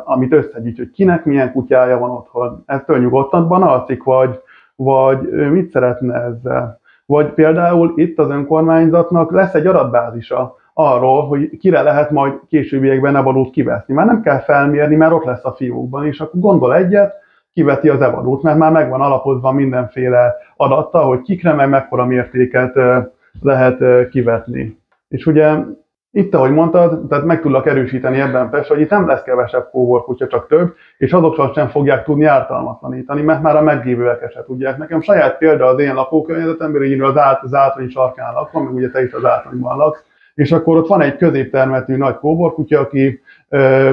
amit 0.04 0.34
összegyűjt, 0.34 0.78
hogy 0.78 0.92
kinek 0.92 1.26
milyen 1.26 1.52
kutyája 1.52 1.98
van 1.98 2.10
otthon. 2.10 2.64
Ettől 2.66 3.00
nyugodtan 3.00 3.52
alszik, 3.52 4.04
vagy, 4.04 4.42
vagy 4.76 5.30
mit 5.52 5.72
szeretne 5.72 6.16
ezzel. 6.16 6.80
Vagy 7.06 7.34
például 7.34 7.94
itt 7.96 8.20
az 8.20 8.30
önkormányzatnak 8.30 9.32
lesz 9.32 9.54
egy 9.54 9.68
adatbázisa, 9.68 10.56
arról, 10.74 11.28
hogy 11.28 11.58
kire 11.58 11.82
lehet 11.82 12.12
majd 12.12 12.34
későbbiekben 12.50 13.16
evalót 13.16 13.52
kiveszni. 13.52 13.94
Már 13.94 14.06
nem 14.06 14.22
kell 14.22 14.40
felmérni, 14.40 14.96
mert 14.96 15.12
ott 15.12 15.26
lesz 15.26 15.46
a 15.46 15.54
fiókban, 15.54 16.06
és 16.06 16.20
akkor 16.20 16.40
gondol 16.40 16.76
egyet, 16.76 17.22
kiveti 17.54 17.90
az 17.90 18.02
evalót, 18.02 18.42
mert 18.42 18.58
már 18.58 18.72
megvan 18.72 19.02
alapozva 19.02 19.52
mindenféle 19.52 20.36
adatta, 20.56 21.00
hogy 21.00 21.22
kikre 21.22 21.54
meg 21.54 21.70
mekkora 21.70 22.06
mértéket 22.06 22.74
lehet 23.42 24.10
kivetni. 24.10 24.78
És 25.08 25.26
ugye 25.26 25.56
itt, 26.12 26.34
ahogy 26.34 26.52
mondtad, 26.52 27.08
tehát 27.08 27.26
meg 27.26 27.42
tudlak 27.42 27.66
erősíteni 27.66 28.20
ebben 28.20 28.50
persze, 28.50 28.74
hogy 28.74 28.82
itt 28.82 28.90
nem 28.90 29.08
lesz 29.08 29.22
kevesebb 29.24 29.70
kóborkutya, 29.72 30.28
csak 30.28 30.48
több, 30.48 30.74
és 30.98 31.14
azokat 31.14 31.54
sem 31.54 31.68
fogják 31.68 32.04
tudni 32.04 32.26
ártalmatlanítani, 32.26 33.22
mert 33.22 33.42
már 33.42 33.56
a 33.56 33.62
meglévőek 33.62 34.32
se 34.32 34.44
tudják. 34.44 34.78
Nekem 34.78 35.02
saját 35.02 35.38
példa 35.38 35.66
az 35.66 35.80
én 35.80 35.94
lakókörnyezetemben, 35.94 36.84
így 36.84 37.02
az, 37.02 37.18
át, 37.18 37.44
az 37.44 37.54
átony 37.54 37.90
sarkán 37.90 38.34
lakom, 38.34 38.64
meg 38.64 38.74
ugye 38.74 38.90
te 38.90 39.04
is 39.04 39.14
az 39.14 39.26
átonyban 39.26 39.78
laksz, 39.78 40.04
és 40.36 40.52
akkor 40.52 40.78
ott 40.78 40.88
van 40.88 41.02
egy 41.02 41.18
középtermetű 41.18 41.96
nagy 41.96 42.16
kóborkutya, 42.16 42.80
aki 42.80 43.22
ö, 43.50 43.92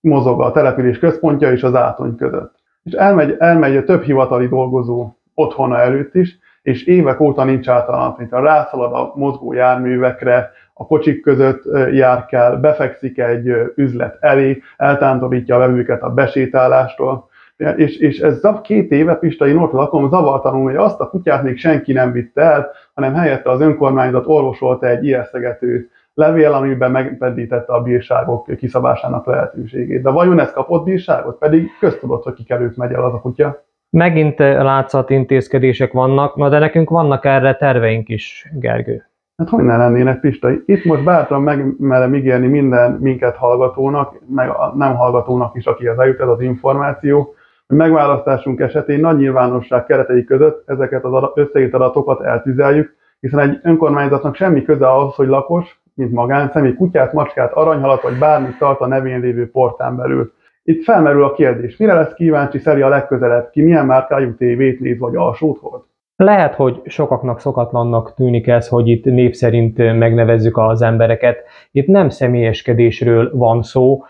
mozog 0.00 0.40
a 0.40 0.52
település 0.52 0.98
központja 0.98 1.52
és 1.52 1.62
az 1.62 1.74
átony 1.74 2.16
között. 2.16 2.54
És 2.82 2.92
elmegy, 2.92 3.36
elmegy 3.38 3.84
több 3.84 4.02
hivatali 4.02 4.48
dolgozó 4.48 5.08
otthona 5.34 5.78
előtt 5.78 6.14
is, 6.14 6.38
és 6.62 6.84
évek 6.84 7.20
óta 7.20 7.44
nincs 7.44 7.68
általánosítva. 7.68 8.40
Rászalad 8.40 8.92
a 8.92 9.12
mozgó 9.16 9.52
járművekre, 9.52 10.50
a 10.74 10.86
kocsik 10.86 11.22
között 11.22 11.62
jár 11.92 12.26
kell, 12.26 12.56
befekszik 12.56 13.18
egy 13.18 13.52
üzlet 13.76 14.16
elé, 14.20 14.62
eltántorítja 14.76 15.56
a 15.56 15.58
vevőket 15.58 16.02
a 16.02 16.10
besétálástól, 16.10 17.28
és, 17.56 17.96
és 17.96 18.18
ez 18.18 18.40
két 18.62 18.90
éve, 18.90 19.14
Pista, 19.14 19.46
én 19.46 19.56
ott 19.56 19.72
lakom, 19.72 20.08
zavartanul, 20.08 20.62
hogy 20.62 20.76
azt 20.76 21.00
a 21.00 21.08
kutyát 21.08 21.42
még 21.42 21.58
senki 21.58 21.92
nem 21.92 22.12
vitte 22.12 22.40
el, 22.40 22.70
hanem 22.94 23.14
helyette 23.14 23.50
az 23.50 23.60
önkormányzat 23.60 24.26
orvosolta 24.26 24.86
egy 24.86 25.04
ijesztegető 25.04 25.90
levél, 26.14 26.52
amiben 26.52 26.90
megpendítette 26.90 27.72
a 27.72 27.82
bírságok 27.82 28.56
kiszabásának 28.56 29.26
lehetőségét. 29.26 30.02
De 30.02 30.10
vajon 30.10 30.40
ez 30.40 30.52
kapott 30.52 30.84
bírságot? 30.84 31.38
Pedig 31.38 31.70
köztudott, 31.80 32.22
hogy 32.22 32.34
kikerült 32.34 32.76
megy 32.76 32.92
el 32.92 33.04
az 33.04 33.12
a 33.12 33.20
kutya. 33.20 33.64
Megint 33.90 34.38
látszat 34.38 35.10
intézkedések 35.10 35.92
vannak, 35.92 36.36
na 36.36 36.48
de 36.48 36.58
nekünk 36.58 36.90
vannak 36.90 37.24
erre 37.24 37.54
terveink 37.54 38.08
is, 38.08 38.50
Gergő. 38.52 39.04
Hát 39.36 39.48
hogy 39.48 39.64
ne 39.64 39.76
lennének, 39.76 40.20
Pista? 40.20 40.50
Itt 40.66 40.84
most 40.84 41.04
bátran 41.04 41.42
megmerem 41.42 42.14
ígérni 42.14 42.46
minden 42.46 42.92
minket 42.92 43.36
hallgatónak, 43.36 44.20
meg 44.26 44.48
a 44.48 44.72
nem 44.76 44.94
hallgatónak 44.94 45.56
is, 45.56 45.66
aki 45.66 45.86
az 45.86 45.98
eljut 45.98 46.20
ez 46.20 46.28
az 46.28 46.40
információ, 46.40 47.33
hogy 47.66 47.76
megválasztásunk 47.76 48.60
esetén 48.60 49.00
nagy 49.00 49.16
nyilvánosság 49.16 49.84
keretei 49.84 50.24
között 50.24 50.62
ezeket 50.66 51.04
az 51.04 51.30
összeírt 51.34 51.74
adatokat 51.74 52.20
eltüzeljük, 52.20 52.96
hiszen 53.20 53.38
egy 53.38 53.58
önkormányzatnak 53.62 54.34
semmi 54.34 54.62
köze 54.62 54.86
ahhoz, 54.88 55.14
hogy 55.14 55.28
lakos, 55.28 55.82
mint 55.94 56.12
magánszemély, 56.12 56.74
kutyát, 56.74 57.12
macskát, 57.12 57.52
aranyhalat 57.52 58.02
vagy 58.02 58.18
bármit 58.18 58.58
tart 58.58 58.80
a 58.80 58.86
nevén 58.86 59.20
lévő 59.20 59.50
portán 59.50 59.96
belül. 59.96 60.32
Itt 60.62 60.84
felmerül 60.84 61.24
a 61.24 61.32
kérdés, 61.32 61.76
mire 61.76 61.94
lesz 61.94 62.14
kíváncsi 62.14 62.58
Szeri 62.58 62.80
a 62.80 62.88
legközelebb, 62.88 63.50
ki 63.50 63.62
milyen 63.62 63.86
márkájú 63.86 64.34
tévét 64.36 64.80
néz 64.80 64.98
vagy 64.98 65.16
alsót 65.16 65.58
hold? 65.58 65.82
Lehet, 66.16 66.54
hogy 66.54 66.80
sokaknak 66.84 67.40
szokatlannak 67.40 68.14
tűnik 68.14 68.46
ez, 68.46 68.68
hogy 68.68 68.88
itt 68.88 69.04
név 69.04 69.32
szerint 69.32 69.76
megnevezzük 69.76 70.56
az 70.56 70.82
embereket. 70.82 71.44
Itt 71.70 71.86
nem 71.86 72.08
személyeskedésről 72.08 73.30
van 73.32 73.62
szó, 73.62 74.04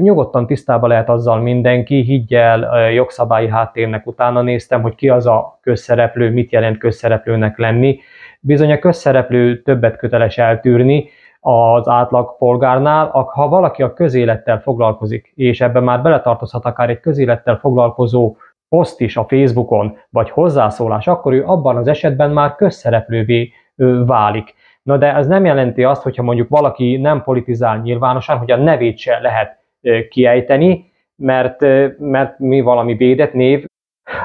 Nyugodtan 0.00 0.46
tisztában 0.46 0.88
lehet 0.88 1.08
azzal 1.08 1.40
mindenki, 1.40 2.00
higgyel 2.00 2.90
jogszabályi 2.92 3.48
háttérnek 3.48 4.06
utána 4.06 4.42
néztem, 4.42 4.82
hogy 4.82 4.94
ki 4.94 5.08
az 5.08 5.26
a 5.26 5.58
közszereplő, 5.62 6.30
mit 6.30 6.52
jelent 6.52 6.78
közszereplőnek 6.78 7.58
lenni. 7.58 7.98
Bizony 8.40 8.72
a 8.72 8.78
közszereplő 8.78 9.62
többet 9.62 9.96
köteles 9.96 10.38
eltűrni 10.38 11.08
az 11.40 11.88
átlag 11.88 12.36
polgárnál, 12.38 13.06
ha 13.10 13.48
valaki 13.48 13.82
a 13.82 13.92
közélettel 13.92 14.60
foglalkozik, 14.60 15.32
és 15.34 15.60
ebben 15.60 15.82
már 15.82 16.02
beletartozhat 16.02 16.64
akár 16.64 16.90
egy 16.90 17.00
közélettel 17.00 17.56
foglalkozó 17.56 18.36
poszt 18.68 19.00
is 19.00 19.16
a 19.16 19.26
Facebookon, 19.28 19.96
vagy 20.08 20.30
hozzászólás, 20.30 21.06
akkor 21.06 21.32
ő 21.32 21.44
abban 21.44 21.76
az 21.76 21.88
esetben 21.88 22.30
már 22.30 22.54
közszereplővé 22.54 23.52
válik. 24.06 24.54
Na 24.82 24.96
de 24.96 25.14
ez 25.14 25.26
nem 25.26 25.44
jelenti 25.44 25.84
azt, 25.84 26.02
hogyha 26.02 26.22
mondjuk 26.22 26.48
valaki 26.48 26.96
nem 26.96 27.22
politizál 27.22 27.78
nyilvánosan, 27.78 28.38
hogy 28.38 28.50
a 28.50 28.56
nevét 28.56 28.98
se 28.98 29.18
lehet 29.18 29.59
kiejteni, 30.08 30.90
mert, 31.16 31.60
mert 31.98 32.38
mi 32.38 32.60
valami 32.60 32.94
védett 32.94 33.32
név. 33.32 33.64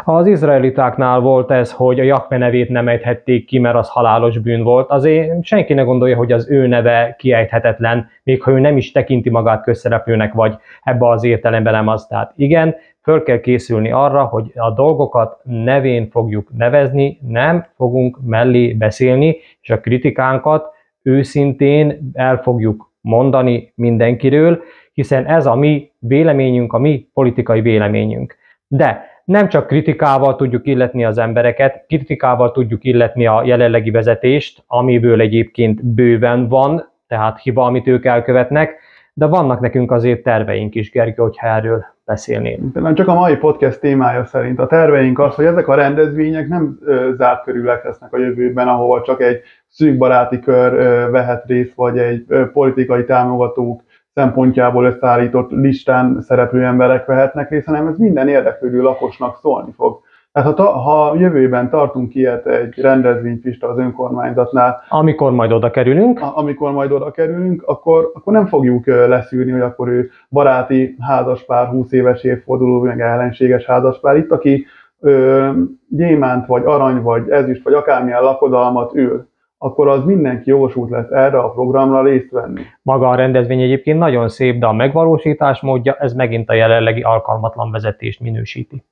Az 0.03 0.27
izraelitáknál 0.27 1.19
volt 1.19 1.51
ez, 1.51 1.71
hogy 1.71 1.99
a 1.99 2.03
Jakme 2.03 2.37
nevét 2.37 2.69
nem 2.69 2.87
ejthették 2.87 3.45
ki, 3.45 3.59
mert 3.59 3.75
az 3.75 3.89
halálos 3.89 4.37
bűn 4.37 4.63
volt. 4.63 4.89
Azért 4.89 5.43
senki 5.43 5.73
ne 5.73 5.81
gondolja, 5.81 6.15
hogy 6.15 6.31
az 6.31 6.51
ő 6.51 6.67
neve 6.67 7.15
kiejthetetlen, 7.17 8.09
még 8.23 8.41
ha 8.41 8.51
ő 8.51 8.59
nem 8.59 8.77
is 8.77 8.91
tekinti 8.91 9.29
magát 9.29 9.63
közszereplőnek, 9.63 10.33
vagy 10.33 10.55
ebbe 10.83 11.07
az 11.07 11.23
értelemben 11.23 11.73
nem 11.73 11.87
az. 11.87 12.07
Tehát 12.07 12.33
igen, 12.35 12.75
föl 13.01 13.23
kell 13.23 13.39
készülni 13.39 13.91
arra, 13.91 14.23
hogy 14.23 14.51
a 14.55 14.71
dolgokat 14.71 15.39
nevén 15.43 16.09
fogjuk 16.09 16.49
nevezni, 16.57 17.19
nem 17.27 17.65
fogunk 17.75 18.19
mellé 18.25 18.73
beszélni, 18.73 19.37
és 19.61 19.69
a 19.69 19.79
kritikánkat 19.79 20.73
őszintén 21.01 22.11
el 22.13 22.37
fogjuk 22.37 22.91
mondani 23.01 23.73
mindenkiről, 23.75 24.61
hiszen 24.95 25.25
ez 25.25 25.45
a 25.45 25.55
mi 25.55 25.91
véleményünk, 25.99 26.73
a 26.73 26.79
mi 26.79 27.07
politikai 27.13 27.61
véleményünk. 27.61 28.35
De 28.67 29.05
nem 29.25 29.47
csak 29.47 29.67
kritikával 29.67 30.35
tudjuk 30.35 30.67
illetni 30.67 31.05
az 31.05 31.17
embereket, 31.17 31.85
kritikával 31.87 32.51
tudjuk 32.51 32.83
illetni 32.83 33.25
a 33.25 33.43
jelenlegi 33.45 33.91
vezetést, 33.91 34.63
amiből 34.67 35.21
egyébként 35.21 35.85
bőven 35.85 36.47
van, 36.47 36.89
tehát 37.07 37.41
hiba, 37.41 37.65
amit 37.65 37.87
ők 37.87 38.05
elkövetnek, 38.05 38.79
de 39.13 39.25
vannak 39.25 39.59
nekünk 39.59 39.91
azért 39.91 40.23
terveink 40.23 40.75
is, 40.75 40.91
Gergő, 40.91 41.23
hogyha 41.23 41.47
erről 41.47 41.85
beszélnénk. 42.05 42.73
Nem 42.73 42.95
csak 42.95 43.07
a 43.07 43.13
mai 43.13 43.35
podcast 43.35 43.79
témája 43.79 44.25
szerint. 44.25 44.59
A 44.59 44.67
terveink 44.67 45.19
az, 45.19 45.35
hogy 45.35 45.45
ezek 45.45 45.67
a 45.67 45.75
rendezvények 45.75 46.47
nem 46.47 46.79
zárt 47.17 47.43
körülök 47.43 47.83
lesznek 47.83 48.13
a 48.13 48.19
jövőben, 48.19 48.67
ahol 48.67 49.01
csak 49.01 49.21
egy 49.21 49.41
szűk 49.67 49.97
baráti 49.97 50.39
kör 50.39 50.71
vehet 51.11 51.45
részt, 51.45 51.75
vagy 51.75 51.97
egy 51.97 52.25
politikai 52.53 53.05
támogatók 53.05 53.81
szempontjából 54.15 54.85
összeállított 54.85 55.51
listán 55.51 56.21
szereplő 56.21 56.63
emberek 56.63 57.05
vehetnek 57.05 57.49
részt, 57.49 57.65
hanem 57.65 57.87
ez 57.87 57.97
minden 57.97 58.27
érdeklődő 58.27 58.81
lakosnak 58.81 59.37
szólni 59.41 59.71
fog. 59.71 59.99
Tehát 60.31 60.57
ha, 60.57 60.71
ha 60.71 61.15
jövőben 61.15 61.69
tartunk 61.69 62.15
ilyet 62.15 62.47
egy 62.47 62.79
rendezvénypista 62.81 63.67
az 63.67 63.77
önkormányzatnál, 63.77 64.83
amikor 64.89 65.31
majd 65.31 65.51
oda 65.51 65.71
kerülünk, 65.71 66.21
a, 66.21 66.37
amikor 66.37 66.71
majd 66.71 66.91
oda 66.91 67.11
kerülünk, 67.11 67.63
akkor, 67.65 68.11
akkor 68.13 68.33
nem 68.33 68.47
fogjuk 68.47 68.85
leszűrni, 68.85 69.51
hogy 69.51 69.61
akkor 69.61 69.87
ő 69.87 70.09
baráti 70.29 70.95
házaspár, 70.99 71.67
20 71.67 71.91
éves 71.91 72.23
évforduló, 72.23 72.81
meg 72.81 73.01
ellenséges 73.01 73.65
házaspár 73.65 74.17
itt, 74.17 74.31
aki 74.31 74.65
ö, 74.99 75.49
gyémánt, 75.89 76.45
vagy 76.45 76.63
arany, 76.65 77.01
vagy 77.01 77.29
ezüst, 77.29 77.63
vagy 77.63 77.73
akármilyen 77.73 78.21
lakodalmat 78.21 78.95
ül 78.95 79.27
akkor 79.65 79.87
az 79.87 80.03
mindenki 80.03 80.49
jogosult 80.49 80.89
lesz 80.89 81.09
erre 81.11 81.39
a 81.39 81.49
programra 81.49 82.03
részt 82.03 82.31
venni. 82.31 82.61
Maga 82.81 83.09
a 83.09 83.15
rendezvény 83.15 83.61
egyébként 83.61 83.99
nagyon 83.99 84.29
szép, 84.29 84.59
de 84.59 84.65
a 84.65 84.73
megvalósítás 84.73 85.61
módja 85.61 85.93
ez 85.93 86.13
megint 86.13 86.49
a 86.49 86.53
jelenlegi 86.53 87.01
alkalmatlan 87.01 87.71
vezetést 87.71 88.19
minősíti. 88.19 88.83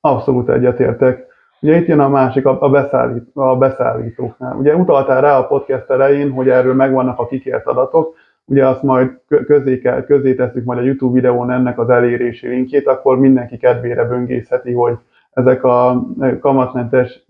Abszolút 0.00 0.48
egyetértek. 0.48 1.26
Ugye 1.60 1.76
itt 1.76 1.86
jön 1.86 2.00
a 2.00 2.08
másik, 2.08 2.46
a, 2.46 2.68
beszállít, 2.70 3.30
a 3.34 3.56
beszállítóknál. 3.56 4.56
Ugye 4.56 4.74
utaltál 4.74 5.20
rá 5.20 5.38
a 5.38 5.46
podcast 5.46 5.90
elején, 5.90 6.30
hogy 6.30 6.48
erről 6.48 6.74
megvannak 6.74 7.18
a 7.18 7.26
kikért 7.26 7.66
adatok, 7.66 8.14
ugye 8.44 8.66
azt 8.66 8.82
majd 8.82 9.10
közé, 9.46 9.78
kell, 9.78 10.04
közé 10.04 10.34
tesszük 10.34 10.64
majd 10.64 10.78
a 10.78 10.82
YouTube 10.82 11.14
videón 11.14 11.50
ennek 11.50 11.78
az 11.78 11.90
elérési 11.90 12.48
linkjét, 12.48 12.86
akkor 12.86 13.18
mindenki 13.18 13.56
kedvére 13.56 14.04
böngészheti, 14.04 14.72
hogy 14.72 14.94
ezek 15.32 15.64
a 15.64 16.06
kamatmentes 16.40 17.24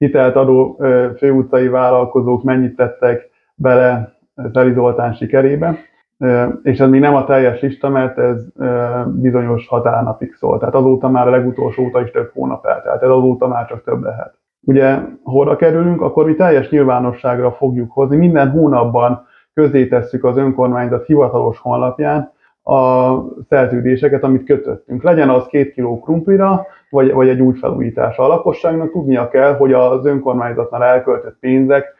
hitelt 0.00 0.36
adó 0.36 0.76
főutcai 1.16 1.68
vállalkozók 1.68 2.42
mennyit 2.42 2.76
tettek 2.76 3.30
bele 3.54 4.12
Zeli 4.52 4.72
Zoltán 4.72 5.12
sikerébe, 5.12 5.76
és 6.62 6.78
ez 6.78 6.88
még 6.88 7.00
nem 7.00 7.14
a 7.14 7.24
teljes 7.24 7.60
lista, 7.60 7.88
mert 7.88 8.18
ez 8.18 8.46
bizonyos 9.06 9.68
határnapig 9.68 10.34
szól. 10.34 10.58
Tehát 10.58 10.74
azóta 10.74 11.08
már 11.08 11.26
a 11.26 11.30
legutolsó 11.30 11.84
óta 11.84 12.02
is 12.02 12.10
több 12.10 12.30
hónap 12.32 12.66
eltelt, 12.66 13.02
ez 13.02 13.08
azóta 13.08 13.48
már 13.48 13.66
csak 13.66 13.84
több 13.84 14.02
lehet. 14.02 14.34
Ugye, 14.60 14.98
ha 15.22 15.32
oda 15.32 15.56
kerülünk, 15.56 16.02
akkor 16.02 16.24
mi 16.24 16.34
teljes 16.34 16.70
nyilvánosságra 16.70 17.52
fogjuk 17.52 17.92
hozni. 17.92 18.16
Minden 18.16 18.50
hónapban 18.50 19.26
közé 19.54 19.86
tesszük 19.86 20.24
az 20.24 20.36
önkormányzat 20.36 21.06
hivatalos 21.06 21.58
honlapján 21.58 22.32
a 22.62 23.14
szerződéseket, 23.48 24.22
amit 24.22 24.44
kötöttünk. 24.44 25.02
Legyen 25.02 25.30
az 25.30 25.46
két 25.46 25.72
kiló 25.72 26.00
krumplira, 26.00 26.66
vagy, 26.90 27.12
vagy 27.12 27.28
egy 27.28 27.40
új 27.40 27.54
felújítása. 27.54 28.22
A 28.22 28.28
lakosságnak 28.28 28.90
tudnia 28.90 29.28
kell, 29.28 29.56
hogy 29.56 29.72
az 29.72 30.06
önkormányzatnál 30.06 30.82
elköltött 30.84 31.36
pénzek 31.40 31.98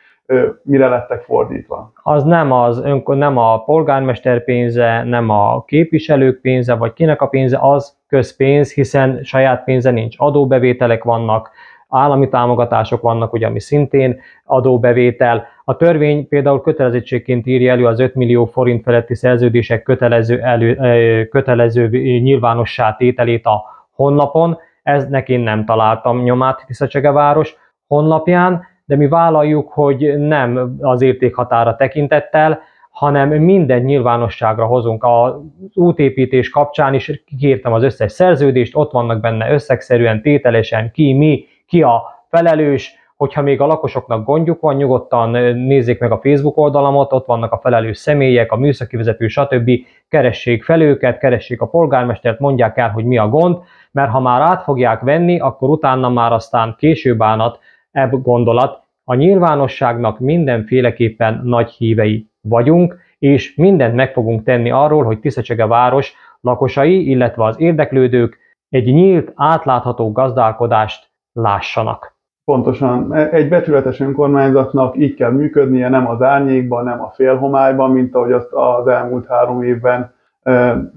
mire 0.63 0.89
lettek 0.89 1.23
fordítva. 1.23 1.93
Az 2.03 2.25
nem, 2.25 2.53
az 2.53 2.85
önkor, 2.85 3.17
nem 3.17 3.37
a 3.37 3.63
polgármester 3.63 4.45
pénze, 4.45 5.03
nem 5.05 5.29
a 5.29 5.65
képviselők 5.65 6.41
pénze, 6.41 6.75
vagy 6.75 6.93
kinek 6.93 7.23
a 7.23 7.27
pénze, 7.27 7.59
az 7.61 7.97
közpénz, 8.09 8.75
hiszen 8.75 9.21
saját 9.23 9.65
pénze 9.65 9.91
nincs. 9.91 10.15
Adóbevételek 10.19 11.05
vannak, 11.05 11.51
állami 11.89 12.29
támogatások 12.29 13.01
vannak, 13.01 13.33
ugye, 13.33 13.47
ami 13.47 13.61
szintén 13.61 14.21
adóbevétel. 14.45 15.47
A 15.71 15.77
törvény 15.77 16.29
például 16.29 16.61
kötelezettségként 16.61 17.47
írja 17.47 17.73
elő 17.73 17.87
az 17.87 18.01
5 18.01 18.15
millió 18.15 18.45
forint 18.45 18.83
feletti 18.83 19.15
szerződések 19.15 19.83
kötelező, 19.83 20.41
elő, 20.41 21.27
kötelező 21.27 21.89
nyilvánossá 22.19 22.97
tételét 22.97 23.47
a 23.47 23.63
honlapon, 23.91 24.59
eznek 24.83 25.29
én 25.29 25.41
nem 25.41 25.65
találtam 25.65 26.23
nyomát 26.23 26.65
Tiszacsegeváros 26.67 27.57
honlapján, 27.87 28.67
de 28.85 28.97
mi 28.97 29.09
vállaljuk, 29.09 29.73
hogy 29.73 30.19
nem 30.19 30.77
az 30.81 31.03
értékhatára 31.03 31.77
tekintettel, 31.77 32.61
hanem 32.91 33.29
minden 33.29 33.81
nyilvánosságra 33.81 34.67
hozunk. 34.67 35.05
Az 35.05 35.35
útépítés 35.75 36.51
kapcsán 36.51 36.95
is 36.95 37.23
kikértem 37.27 37.73
az 37.73 37.83
összes 37.83 38.13
szerződést, 38.13 38.77
ott 38.77 38.93
vannak 38.93 39.21
benne 39.21 39.53
összegszerűen, 39.53 40.23
tételesen 40.23 40.91
ki, 40.93 41.13
mi, 41.13 41.45
ki 41.67 41.83
a 41.83 42.03
felelős, 42.29 43.00
hogyha 43.21 43.43
még 43.43 43.61
a 43.61 43.67
lakosoknak 43.67 44.25
gondjuk 44.25 44.61
van, 44.61 44.77
nyugodtan 44.77 45.31
nézzék 45.55 45.99
meg 45.99 46.13
a 46.13 46.19
Facebook 46.23 46.57
oldalamot, 46.57 47.13
ott 47.13 47.27
vannak 47.27 47.53
a 47.53 47.59
felelős 47.59 47.99
személyek, 47.99 48.53
a 48.53 48.57
műszaki 48.57 48.97
vezető, 48.97 49.29
stb. 49.29 49.71
Keressék 50.09 50.65
fel 50.65 50.81
őket, 50.81 51.19
keressék 51.19 51.61
a 51.61 51.67
polgármestert, 51.67 52.39
mondják 52.39 52.77
el, 52.77 52.91
hogy 52.91 53.05
mi 53.05 53.19
a 53.19 53.29
gond, 53.29 53.59
mert 53.93 54.11
ha 54.11 54.21
már 54.21 54.41
át 54.41 54.63
fogják 54.63 55.01
venni, 55.01 55.39
akkor 55.39 55.69
utána 55.69 56.09
már 56.09 56.33
aztán 56.33 56.75
később 56.79 57.23
állnat 57.23 57.59
ebb 57.91 58.23
gondolat. 58.23 58.83
A 59.05 59.15
nyilvánosságnak 59.15 60.19
mindenféleképpen 60.19 61.41
nagy 61.45 61.71
hívei 61.71 62.27
vagyunk, 62.41 62.99
és 63.19 63.55
mindent 63.57 63.95
meg 63.95 64.13
fogunk 64.13 64.43
tenni 64.43 64.71
arról, 64.71 65.05
hogy 65.05 65.21
Tiszacsege 65.21 65.67
város 65.67 66.15
lakosai, 66.41 67.09
illetve 67.09 67.45
az 67.45 67.61
érdeklődők 67.61 68.39
egy 68.69 68.93
nyílt, 68.93 69.33
átlátható 69.35 70.13
gazdálkodást 70.13 71.11
lássanak. 71.33 72.19
Pontosan. 72.51 73.15
Egy 73.15 73.49
becsületes 73.49 74.01
önkormányzatnak 74.01 74.97
így 74.97 75.15
kell 75.15 75.31
működnie, 75.31 75.89
nem 75.89 76.09
az 76.09 76.23
árnyékban, 76.23 76.85
nem 76.85 77.01
a 77.03 77.13
félhomályban, 77.15 77.91
mint 77.91 78.15
ahogy 78.15 78.33
azt 78.33 78.53
az 78.53 78.87
elmúlt 78.87 79.27
három 79.27 79.63
évben 79.63 80.13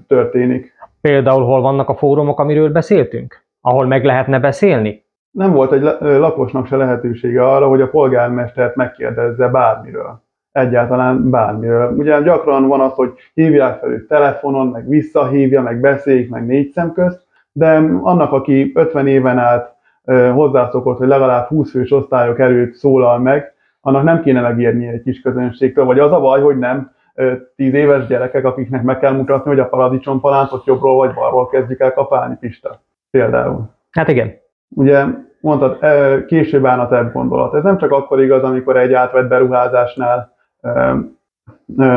történik. 0.06 0.72
Például 1.00 1.44
hol 1.44 1.60
vannak 1.60 1.88
a 1.88 1.94
fórumok, 1.94 2.40
amiről 2.40 2.70
beszéltünk? 2.70 3.44
Ahol 3.60 3.86
meg 3.86 4.04
lehetne 4.04 4.38
beszélni? 4.38 5.04
Nem 5.30 5.52
volt 5.52 5.72
egy 5.72 5.82
lakosnak 6.00 6.66
se 6.66 6.76
lehetősége 6.76 7.48
arra, 7.48 7.68
hogy 7.68 7.80
a 7.80 7.88
polgármestert 7.88 8.76
megkérdezze 8.76 9.48
bármiről. 9.48 10.22
Egyáltalán 10.52 11.30
bármiről. 11.30 11.94
Ugye 11.96 12.20
gyakran 12.20 12.68
van 12.68 12.80
az, 12.80 12.92
hogy 12.92 13.12
hívják 13.34 13.78
fel 13.78 13.90
őt 13.90 14.08
telefonon, 14.08 14.66
meg 14.66 14.88
visszahívja, 14.88 15.62
meg 15.62 15.80
beszéljük, 15.80 16.30
meg 16.30 16.46
négy 16.46 16.70
szem 16.70 16.92
közt, 16.92 17.26
de 17.52 17.68
annak, 18.02 18.32
aki 18.32 18.72
50 18.74 19.06
éven 19.06 19.38
át 19.38 19.73
hozzászokott, 20.32 20.98
hogy 20.98 21.08
legalább 21.08 21.46
20 21.46 21.70
fős 21.70 21.92
osztályok 21.92 22.38
előtt 22.38 22.72
szólal 22.72 23.18
meg, 23.18 23.54
annak 23.80 24.02
nem 24.02 24.22
kéne 24.22 24.40
megírni 24.40 24.86
egy 24.86 25.02
kis 25.02 25.20
közönségtől, 25.20 25.84
vagy 25.84 25.98
az 25.98 26.12
a 26.12 26.20
baj, 26.20 26.40
hogy 26.40 26.58
nem 26.58 26.92
10 27.56 27.74
éves 27.74 28.06
gyerekek, 28.06 28.44
akiknek 28.44 28.82
meg 28.82 28.98
kell 28.98 29.12
mutatni, 29.12 29.50
hogy 29.50 29.60
a 29.60 29.68
paradicsompalántot 29.68 30.66
jobbról 30.66 30.96
vagy 30.96 31.14
balról 31.14 31.48
kezdjük 31.48 31.80
el 31.80 31.92
kapálni, 31.92 32.36
Pista. 32.40 32.80
Például. 33.10 33.70
Hát 33.90 34.08
igen. 34.08 34.32
Ugye 34.68 35.04
mondtad, 35.40 35.78
később 36.26 36.66
állna 36.66 36.88
tebb 36.88 37.12
gondolat. 37.12 37.54
Ez 37.54 37.62
nem 37.62 37.78
csak 37.78 37.90
akkor 37.90 38.22
igaz, 38.22 38.42
amikor 38.42 38.76
egy 38.76 38.92
átvett 38.92 39.28
beruházásnál 39.28 40.32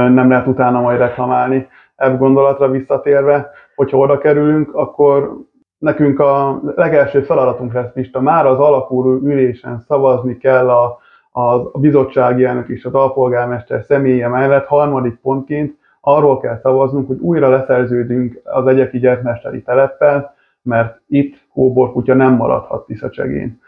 nem 0.10 0.30
lehet 0.30 0.48
utána 0.48 0.82
majd 0.82 1.00
reklamálni. 1.00 1.67
Ebb 1.96 2.17
gondolatra 2.17 2.70
visszatérve, 2.70 3.52
hogyha 3.76 3.98
oda 3.98 4.17
kerülünk, 4.17 4.76
akkor 4.76 5.38
nekünk 5.78 6.20
a 6.20 6.62
legelső 6.76 7.22
feladatunk 7.22 7.74
lesz, 7.74 7.92
Pista, 7.94 8.22
már 8.22 8.46
az 8.46 8.60
alakuló 8.60 9.20
ülésen 9.24 9.80
szavazni 9.88 10.38
kell 10.38 10.70
a, 10.70 11.00
a 11.32 11.80
bizottsági 11.80 12.44
elnök 12.44 12.68
és 12.68 12.86
az 12.86 12.94
alpolgármester 12.94 13.84
személye 13.84 14.28
mellett 14.28 14.66
harmadik 14.66 15.16
pontként 15.16 15.78
arról 16.02 16.40
kell 16.40 16.60
szavaznunk, 16.62 17.08
hogy 17.08 17.20
újra 17.20 17.50
leszerződünk 17.50 18.42
az 18.44 18.68
egyeki 18.68 19.00
gyermesteri 19.00 19.62
teleppel, 19.62 20.36
mert 20.62 21.00
itt 21.08 21.36
kóborkutya 21.54 22.13
nem 22.13 22.34
maradhat 22.34 22.86
Tiszacsegén. 22.86 23.62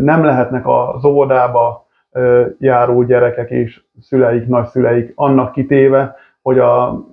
Nem 0.00 0.24
lehetnek 0.24 0.66
az 0.66 1.04
óvodába 1.04 1.86
járó 2.58 3.02
gyerekek 3.02 3.50
és 3.50 3.82
szüleik, 4.00 4.46
nagyszüleik 4.46 5.12
annak 5.14 5.52
kitéve, 5.52 6.16
hogy 6.42 6.58
a 6.58 7.04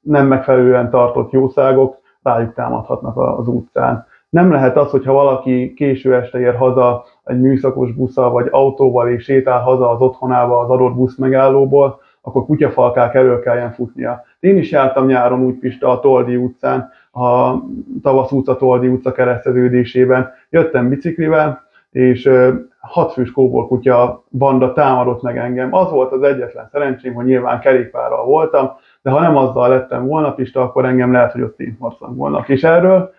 nem 0.00 0.26
megfelelően 0.26 0.90
tartott 0.90 1.30
jószágok 1.30 2.02
rájuk 2.24 2.54
támadhatnak 2.54 3.16
az 3.16 3.48
utcán. 3.48 4.06
Nem 4.28 4.52
lehet 4.52 4.76
az, 4.76 4.90
hogyha 4.90 5.12
valaki 5.12 5.74
késő 5.74 6.14
este 6.14 6.38
ér 6.38 6.56
haza 6.56 7.04
egy 7.24 7.40
műszakos 7.40 7.92
busszal 7.92 8.30
vagy 8.30 8.48
autóval 8.50 9.08
és 9.08 9.24
sétál 9.24 9.60
haza 9.60 9.90
az 9.90 10.00
otthonába 10.00 10.58
az 10.58 10.70
adott 10.70 10.94
busz 10.94 11.16
megállóból, 11.16 12.00
akkor 12.20 12.44
kutyafalkák 12.44 13.14
elől 13.14 13.40
kelljen 13.40 13.72
futnia. 13.72 14.24
Én 14.40 14.56
is 14.56 14.70
jártam 14.70 15.06
nyáron 15.06 15.40
úgy 15.40 15.54
Pista 15.54 15.88
a 15.88 16.00
Toldi 16.00 16.36
utcán, 16.36 16.90
a 17.12 17.54
Tavasz 18.02 18.32
utca 18.32 18.56
Toldi 18.56 18.88
utca 18.88 19.12
kereszteződésében. 19.12 20.30
Jöttem 20.50 20.88
biciklivel, 20.88 21.62
és 21.90 22.30
hat 22.78 23.12
fős 23.12 23.32
kutya 23.32 24.24
banda 24.30 24.72
támadott 24.72 25.22
meg 25.22 25.38
engem. 25.38 25.74
Az 25.74 25.90
volt 25.90 26.12
az 26.12 26.22
egyetlen 26.22 26.68
szerencsém, 26.72 27.14
hogy 27.14 27.24
nyilván 27.24 27.60
kerékpárral 27.60 28.24
voltam, 28.24 28.70
de 29.04 29.10
ha 29.10 29.20
nem 29.20 29.36
azzal 29.36 29.68
lettem 29.68 30.06
volna 30.06 30.32
Pista, 30.32 30.62
akkor 30.62 30.84
engem 30.84 31.12
lehet, 31.12 31.32
hogy 31.32 31.42
ott 31.42 31.54
szintmarcam 31.56 32.16
volna. 32.16 32.44
És 32.46 32.64
erről 32.64 33.12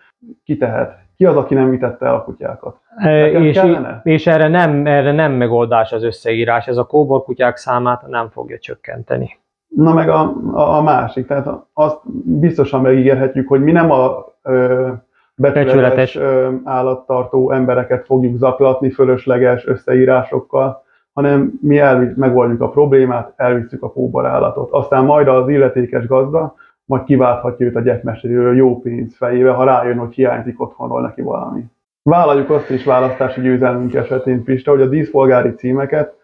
ki 0.44 0.56
tehet? 0.56 0.98
Ki 1.16 1.24
az, 1.24 1.36
aki 1.36 1.54
nem 1.54 1.70
vitette 1.70 2.06
el 2.06 2.14
a 2.14 2.22
kutyákat? 2.22 2.76
E, 2.96 3.30
és, 3.30 3.60
és 4.02 4.26
erre, 4.26 4.48
nem, 4.48 4.86
erre 4.86 5.12
nem 5.12 5.32
megoldás 5.32 5.92
az 5.92 6.02
összeírás, 6.02 6.66
ez 6.66 6.76
a 6.76 6.84
kóborkutyák 6.84 7.56
számát 7.56 8.06
nem 8.06 8.28
fogja 8.28 8.58
csökkenteni. 8.58 9.38
Na 9.68 9.94
meg 9.94 10.08
a, 10.08 10.32
a, 10.52 10.76
a 10.76 10.82
másik, 10.82 11.26
tehát 11.26 11.48
azt 11.72 11.98
biztosan 12.24 12.80
megígérhetjük, 12.80 13.48
hogy 13.48 13.62
mi 13.62 13.72
nem 13.72 13.90
a 13.90 14.24
ö, 14.42 14.88
becsületes, 15.34 16.16
ö, 16.16 16.50
állattartó 16.64 17.52
embereket 17.52 18.04
fogjuk 18.04 18.38
zaklatni 18.38 18.90
fölösleges 18.90 19.66
összeírásokkal, 19.66 20.84
hanem 21.16 21.58
mi 21.60 21.78
elvisz, 21.78 22.14
megoldjuk 22.16 22.60
a 22.60 22.68
problémát, 22.68 23.32
elviszük 23.36 23.82
a 23.82 23.92
kóborállatot. 23.92 24.70
Aztán 24.70 25.04
majd 25.04 25.28
az 25.28 25.48
illetékes 25.48 26.06
gazda 26.06 26.54
majd 26.84 27.04
kiválthatja 27.04 27.66
őt 27.66 27.76
a 27.76 27.80
gyekmesteréről 27.80 28.56
jó 28.56 28.80
pénz 28.80 29.16
fejével, 29.16 29.54
ha 29.54 29.64
rájön, 29.64 29.98
hogy 29.98 30.14
hiányzik 30.14 30.60
otthonról 30.60 31.00
neki 31.00 31.22
valami. 31.22 31.64
Vállaljuk 32.02 32.50
azt 32.50 32.70
is 32.70 32.84
választási 32.84 33.40
győzelmünk 33.40 33.94
esetén, 33.94 34.44
Pista, 34.44 34.70
hogy 34.70 34.80
a 34.80 34.88
díszpolgári 34.88 35.54
címeket, 35.54 36.14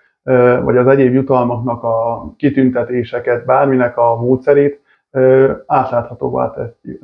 vagy 0.63 0.77
az 0.77 0.87
egyéb 0.87 1.15
jutalmaknak 1.15 1.83
a 1.83 2.27
kitüntetéseket, 2.37 3.45
bárminek 3.45 3.99
a 3.99 4.17
módszerét 4.17 4.81
átláthatóvá 5.67 6.55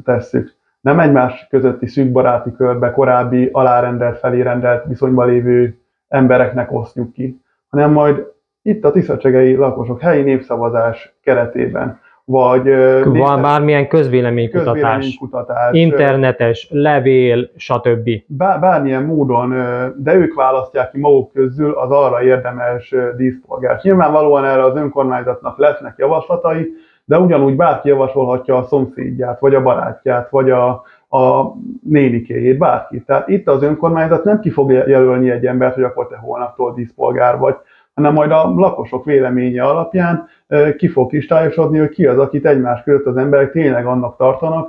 tesszük. 0.04 0.54
Nem 0.80 1.00
egymás 1.00 1.46
közötti 1.50 1.86
szűkbaráti 1.86 2.52
körbe 2.52 2.92
korábbi 2.92 3.48
alárendelt, 3.52 4.18
felérendelt 4.18 4.84
viszonyban 4.84 5.28
lévő 5.28 5.78
embereknek 6.08 6.72
osztjuk 6.72 7.12
ki, 7.12 7.40
hanem 7.68 7.92
majd 7.92 8.26
itt 8.62 8.84
a 8.84 8.92
tiszacsegei 8.92 9.54
lakosok 9.54 10.00
helyi 10.00 10.22
népszavazás 10.22 11.16
keretében 11.22 12.00
vagy 12.30 12.62
Van 13.04 13.42
bármilyen 13.42 13.88
közvéleménykutatás, 13.88 14.72
közvéleménykutatás, 14.72 15.72
internetes, 15.72 16.68
levél, 16.70 17.50
stb. 17.56 18.10
Bár, 18.26 18.60
bármilyen 18.60 19.04
módon, 19.04 19.48
de 19.96 20.14
ők 20.14 20.34
választják 20.34 20.90
ki 20.90 20.98
maguk 20.98 21.32
közül 21.32 21.72
az 21.72 21.90
arra 21.90 22.22
érdemes 22.22 22.94
díszpolgárt. 23.16 23.82
Nyilvánvalóan 23.82 24.44
erre 24.44 24.64
az 24.64 24.76
önkormányzatnak 24.76 25.58
lesznek 25.58 25.94
javaslatai, 25.98 26.72
de 27.04 27.18
ugyanúgy 27.18 27.56
bárki 27.56 27.88
javasolhatja 27.88 28.56
a 28.56 28.62
szomszédját, 28.62 29.40
vagy 29.40 29.54
a 29.54 29.62
barátját, 29.62 30.30
vagy 30.30 30.50
a, 30.50 30.82
a 31.08 31.52
nénikéjét, 31.82 32.58
bárki. 32.58 33.02
Tehát 33.02 33.28
itt 33.28 33.48
az 33.48 33.62
önkormányzat 33.62 34.24
nem 34.24 34.40
ki 34.40 34.50
fog 34.50 34.70
jelölni 34.70 35.30
egy 35.30 35.46
embert, 35.46 35.74
hogy 35.74 35.82
akkor 35.82 36.06
te 36.06 36.16
holnaptól 36.16 36.74
díszpolgár 36.74 37.38
vagy, 37.38 37.54
hanem 37.94 38.12
majd 38.12 38.30
a 38.30 38.52
lakosok 38.56 39.04
véleménye 39.04 39.62
alapján 39.62 40.28
ki 40.76 40.88
fog 40.88 41.08
kristályosodni, 41.08 41.78
hogy 41.78 41.88
ki 41.88 42.06
az, 42.06 42.18
akit 42.18 42.46
egymás 42.46 42.82
között 42.82 43.06
az 43.06 43.16
emberek 43.16 43.52
tényleg 43.52 43.86
annak 43.86 44.16
tartanak, 44.16 44.68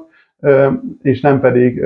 és 1.02 1.22
nem 1.22 1.40
pedig 1.40 1.82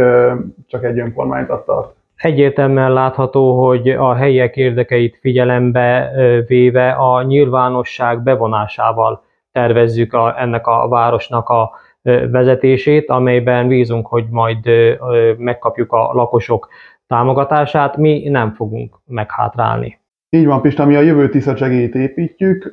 csak 0.68 0.84
egy 0.84 1.00
önkormányzat 1.00 1.66
tart. 1.66 1.96
Egyértelműen 2.16 2.94
látható, 2.94 3.66
hogy 3.66 3.90
a 3.90 4.14
helyiek 4.14 4.56
érdekeit 4.56 5.18
figyelembe 5.22 6.12
véve 6.48 6.92
a 6.92 7.24
nyilvánosság 7.24 8.24
bevonásával 8.24 9.24
tervezzük 9.52 10.14
a, 10.14 10.42
ennek 10.42 10.68
a 10.68 10.88
városnak 10.88 11.50
a 11.50 11.72
vezetését, 12.32 13.10
amelyben 13.10 13.68
bízunk, 13.68 14.08
hogy 14.08 14.26
majd 14.30 14.58
megkapjuk 15.38 15.92
a 15.92 16.14
lakosok 16.14 16.68
támogatását, 17.08 17.98
mi 17.98 18.30
nem 18.30 18.54
fogunk 18.54 19.00
meghátrálni. 19.06 20.00
Így 20.30 20.46
van, 20.46 20.62
Pista, 20.62 20.86
mi 20.86 20.96
a 20.96 21.02
jövő 21.02 21.30
Tiszacsegét 21.30 21.96
építjük, 21.96 22.72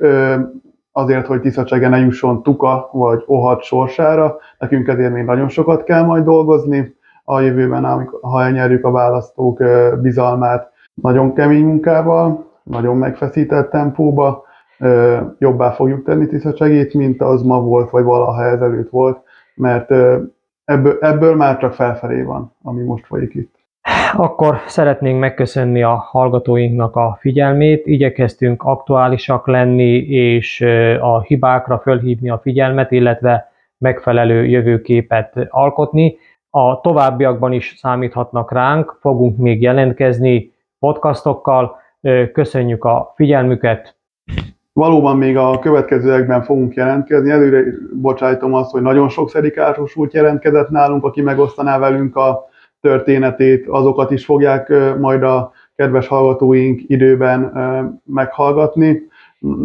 azért, 0.91 1.25
hogy 1.25 1.41
Tiszacsege 1.41 1.89
ne 1.89 1.97
jusson 1.97 2.43
Tuka 2.43 2.89
vagy 2.91 3.23
Ohat 3.25 3.63
sorsára. 3.63 4.37
Nekünk 4.57 4.87
ezért 4.87 5.13
még 5.13 5.23
nagyon 5.23 5.49
sokat 5.49 5.83
kell 5.83 6.03
majd 6.03 6.23
dolgozni 6.23 6.95
a 7.23 7.39
jövőben, 7.39 8.09
ha 8.21 8.43
elnyerjük 8.43 8.85
a 8.85 8.91
választók 8.91 9.63
bizalmát, 10.01 10.71
nagyon 10.93 11.33
kemény 11.33 11.65
munkával, 11.65 12.51
nagyon 12.63 12.97
megfeszített 12.97 13.69
tempóba, 13.69 14.43
jobbá 15.37 15.71
fogjuk 15.71 16.03
tenni 16.03 16.27
Tiszacsegét, 16.27 16.93
mint 16.93 17.21
az 17.21 17.41
ma 17.41 17.61
volt, 17.61 17.89
vagy 17.89 18.03
valaha 18.03 18.45
ezelőtt 18.45 18.89
volt, 18.89 19.19
mert 19.55 19.91
ebből, 20.65 20.97
ebből 20.99 21.35
már 21.35 21.57
csak 21.57 21.73
felfelé 21.73 22.21
van, 22.21 22.55
ami 22.63 22.83
most 22.83 23.05
folyik 23.05 23.33
itt. 23.33 23.59
Akkor 24.15 24.57
szeretnénk 24.67 25.19
megköszönni 25.19 25.83
a 25.83 25.95
hallgatóinknak 25.95 26.95
a 26.95 27.17
figyelmét, 27.19 27.85
igyekeztünk 27.85 28.63
aktuálisak 28.63 29.47
lenni, 29.47 29.95
és 30.07 30.61
a 30.99 31.21
hibákra 31.21 31.79
fölhívni 31.79 32.29
a 32.29 32.39
figyelmet, 32.39 32.91
illetve 32.91 33.51
megfelelő 33.77 34.45
jövőképet 34.45 35.33
alkotni. 35.49 36.17
A 36.49 36.81
továbbiakban 36.81 37.51
is 37.51 37.75
számíthatnak 37.77 38.51
ránk, 38.51 38.97
fogunk 38.99 39.37
még 39.37 39.61
jelentkezni 39.61 40.53
podcastokkal. 40.79 41.75
Köszönjük 42.33 42.83
a 42.83 43.13
figyelmüket! 43.15 43.95
Valóban 44.81 45.17
még 45.17 45.37
a 45.37 45.59
következőekben 45.59 46.43
fogunk 46.43 46.73
jelentkezni. 46.73 47.29
Előre 47.29 47.63
bocsájtom 47.93 48.53
azt, 48.53 48.71
hogy 48.71 48.81
nagyon 48.81 49.09
sok 49.09 49.29
szedikárosult 49.29 50.13
jelentkezett 50.13 50.69
nálunk, 50.69 51.03
aki 51.03 51.21
megosztaná 51.21 51.79
velünk 51.79 52.15
a 52.15 52.49
történetét, 52.79 53.67
azokat 53.67 54.11
is 54.11 54.25
fogják 54.25 54.73
majd 54.99 55.23
a 55.23 55.51
kedves 55.75 56.07
hallgatóink 56.07 56.81
időben 56.87 57.51
meghallgatni. 58.05 59.01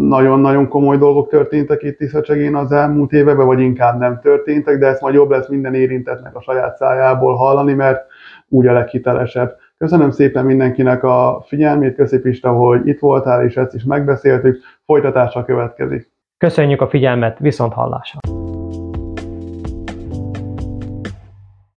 Nagyon-nagyon 0.09 0.69
komoly 0.69 0.97
dolgok 0.97 1.29
történtek 1.29 1.83
itt 1.83 1.99
Tiszacsegén 1.99 2.55
az 2.55 2.73
elmúlt 2.73 3.13
években, 3.13 3.47
vagy 3.47 3.61
inkább 3.61 3.99
nem 3.99 4.21
történtek, 4.23 4.79
de 4.79 4.87
ezt 4.87 5.01
majd 5.01 5.15
jobb 5.15 5.31
lesz 5.31 5.49
minden 5.49 5.75
érintetnek 5.75 6.37
a 6.37 6.41
saját 6.41 6.77
szájából 6.77 7.35
hallani, 7.35 7.73
mert 7.73 8.07
úgy 8.49 8.67
a 8.67 8.73
leghitelesebb. 8.73 9.57
Köszönöm 9.79 10.11
szépen 10.11 10.45
mindenkinek 10.45 11.03
a 11.03 11.45
figyelmét, 11.47 11.95
köszi 11.95 12.19
Pista, 12.19 12.53
hogy 12.53 12.87
itt 12.87 12.99
voltál, 12.99 13.45
és 13.45 13.57
ezt 13.57 13.75
is 13.75 13.85
megbeszéltük. 13.85 14.59
Folytatása 14.85 15.45
következik. 15.45 16.11
Köszönjük 16.39 16.81
a 16.81 16.89
figyelmet, 16.89 17.39
viszont 17.39 17.73
hallásra! 17.73 18.36